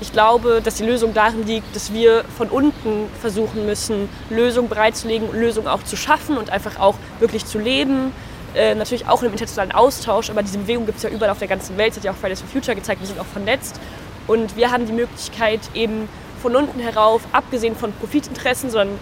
Ich 0.00 0.12
glaube, 0.12 0.60
dass 0.62 0.74
die 0.74 0.84
Lösung 0.84 1.14
darin 1.14 1.46
liegt, 1.46 1.74
dass 1.74 1.92
wir 1.92 2.24
von 2.36 2.48
unten 2.48 3.06
versuchen 3.20 3.64
müssen, 3.64 4.08
Lösungen 4.28 4.68
bereitzulegen, 4.68 5.32
Lösungen 5.32 5.68
auch 5.68 5.84
zu 5.84 5.96
schaffen 5.96 6.36
und 6.36 6.50
einfach 6.50 6.80
auch 6.80 6.96
wirklich 7.20 7.46
zu 7.46 7.58
leben. 7.58 8.12
Äh, 8.54 8.74
natürlich 8.74 9.06
auch 9.06 9.22
im 9.22 9.30
internationalen 9.32 9.72
Austausch, 9.72 10.30
aber 10.30 10.42
diese 10.42 10.58
Bewegung 10.58 10.86
gibt 10.86 10.98
es 10.98 11.04
ja 11.04 11.10
überall 11.10 11.30
auf 11.30 11.38
der 11.38 11.48
ganzen 11.48 11.76
Welt. 11.76 11.90
Das 11.90 11.98
hat 11.98 12.04
ja 12.04 12.10
auch 12.10 12.16
Fridays 12.16 12.40
for 12.40 12.48
Future 12.48 12.74
gezeigt, 12.74 13.00
wir 13.00 13.06
sind 13.06 13.20
auch 13.20 13.26
vernetzt. 13.26 13.80
Und 14.26 14.56
wir 14.56 14.70
haben 14.70 14.86
die 14.86 14.92
Möglichkeit, 14.92 15.60
eben 15.74 16.08
von 16.42 16.56
unten 16.56 16.80
herauf, 16.80 17.22
abgesehen 17.32 17.74
von 17.76 17.92
Profitinteressen, 17.92 18.70
sondern 18.70 18.98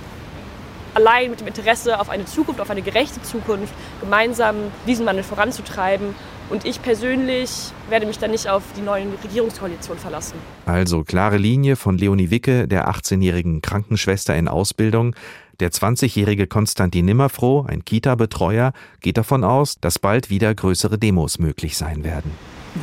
allein 0.95 1.31
mit 1.31 1.41
dem 1.41 1.47
Interesse 1.47 2.01
auf 2.01 2.09
eine 2.09 2.25
Zukunft, 2.25 2.61
auf 2.61 2.71
eine 2.71 2.83
gerechte 2.83 3.23
Zukunft, 3.23 3.73
gemeinsam 4.01 4.57
diesen 4.87 5.07
Wandel 5.07 5.25
voranzutreiben. 5.25 6.15
Und 6.51 6.65
ich 6.65 6.83
persönlich 6.83 7.51
werde 7.89 8.07
mich 8.07 8.19
dann 8.19 8.31
nicht 8.31 8.49
auf 8.49 8.63
die 8.77 8.83
neue 8.83 9.07
Regierungskoalition 9.25 9.97
verlassen. 9.99 10.35
Also 10.67 11.03
klare 11.03 11.39
Linie 11.39 11.77
von 11.77 11.97
Leonie 11.97 12.31
Wicke, 12.31 12.69
der 12.69 12.91
18-jährigen 12.91 13.63
Krankenschwester 13.63 14.37
in 14.37 14.49
Ausbildung. 14.49 15.15
Der 15.61 15.71
20-jährige 15.71 16.47
Konstantin 16.47 17.05
Nimmerfroh, 17.07 17.65
ein 17.69 17.85
Kita-Betreuer, 17.85 18.73
geht 19.01 19.17
davon 19.17 19.45
aus, 19.45 19.79
dass 19.81 19.99
bald 19.99 20.29
wieder 20.29 20.55
größere 20.55 20.99
Demos 20.99 21.39
möglich 21.39 21.77
sein 21.77 22.05
werden. 22.05 22.33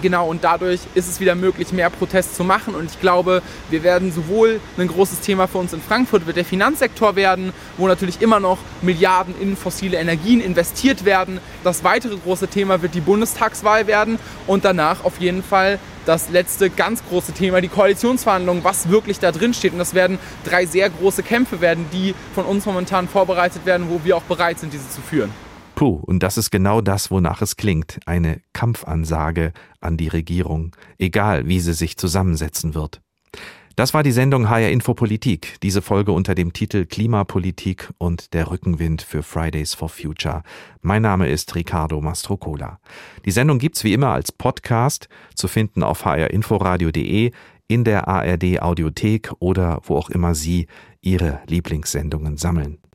Genau, 0.03 0.27
und 0.27 0.43
dadurch 0.43 0.81
ist 0.93 1.09
es 1.09 1.19
wieder 1.19 1.33
möglich, 1.33 1.73
mehr 1.73 1.89
Protest 1.89 2.35
zu 2.35 2.43
machen. 2.43 2.75
Und 2.75 2.91
ich 2.91 3.01
glaube, 3.01 3.41
wir 3.71 3.81
werden 3.83 4.11
sowohl 4.11 4.59
ein 4.77 4.87
großes 4.87 5.21
Thema 5.21 5.47
für 5.47 5.57
uns 5.57 5.73
in 5.73 5.81
Frankfurt 5.81 6.27
wird 6.27 6.37
der 6.37 6.45
Finanzsektor 6.45 7.15
werden, 7.15 7.53
wo 7.77 7.87
natürlich 7.87 8.21
immer 8.21 8.39
noch 8.39 8.59
Milliarden 8.83 9.33
in 9.41 9.57
fossile 9.57 9.97
Energien 9.97 10.41
investiert 10.41 11.05
werden. 11.05 11.39
Das 11.63 11.83
weitere 11.83 12.15
große 12.17 12.47
Thema 12.47 12.83
wird 12.83 12.93
die 12.93 13.01
Bundestagswahl 13.01 13.87
werden 13.87 14.19
und 14.45 14.63
danach 14.63 15.03
auf 15.03 15.19
jeden 15.19 15.41
Fall 15.43 15.79
das 16.05 16.29
letzte 16.29 16.69
ganz 16.69 17.03
große 17.09 17.33
Thema, 17.33 17.59
die 17.59 17.67
Koalitionsverhandlungen, 17.67 18.63
was 18.63 18.89
wirklich 18.89 19.19
da 19.19 19.31
drin 19.31 19.53
steht. 19.53 19.73
Und 19.73 19.79
das 19.79 19.95
werden 19.95 20.19
drei 20.43 20.65
sehr 20.65 20.89
große 20.89 21.23
Kämpfe 21.23 21.61
werden, 21.61 21.85
die 21.91 22.13
von 22.35 22.45
uns 22.45 22.65
momentan 22.65 23.07
vorbereitet 23.07 23.65
werden, 23.65 23.87
wo 23.89 24.01
wir 24.03 24.17
auch 24.17 24.23
bereit 24.23 24.59
sind, 24.59 24.71
diese 24.71 24.89
zu 24.89 25.01
führen. 25.01 25.33
Puh, 25.79 26.01
und 26.05 26.23
das 26.23 26.37
ist 26.37 26.51
genau 26.51 26.81
das, 26.81 27.09
wonach 27.09 27.41
es 27.41 27.55
klingt, 27.55 28.01
eine 28.05 28.41
Kampfansage 28.51 29.53
an 29.79 29.95
die 29.95 30.09
Regierung, 30.09 30.75
egal 30.97 31.47
wie 31.47 31.61
sie 31.61 31.71
sich 31.71 31.95
zusammensetzen 31.95 32.75
wird. 32.75 33.01
Das 33.77 33.93
war 33.93 34.03
die 34.03 34.11
Sendung 34.11 34.49
HR 34.49 34.71
Info 34.71 34.93
Politik, 34.93 35.55
diese 35.63 35.81
Folge 35.81 36.11
unter 36.11 36.35
dem 36.35 36.51
Titel 36.51 36.85
Klimapolitik 36.85 37.93
und 37.97 38.33
der 38.33 38.51
Rückenwind 38.51 39.01
für 39.01 39.23
Fridays 39.23 39.73
for 39.73 39.87
Future. 39.87 40.43
Mein 40.81 41.03
Name 41.03 41.29
ist 41.29 41.55
Ricardo 41.55 42.01
Mastrocola. 42.01 42.81
Die 43.23 43.31
Sendung 43.31 43.57
gibt's 43.57 43.85
wie 43.85 43.93
immer 43.93 44.09
als 44.09 44.33
Podcast 44.33 45.07
zu 45.33 45.47
finden 45.47 45.83
auf 45.83 46.03
hrinforadio.de, 46.03 47.31
in 47.69 47.83
der 47.85 48.09
ARD 48.09 48.61
Audiothek 48.61 49.31
oder 49.39 49.79
wo 49.85 49.95
auch 49.95 50.09
immer 50.09 50.35
Sie 50.35 50.67
Ihre 50.99 51.39
Lieblingssendungen 51.47 52.35
sammeln. 52.35 52.79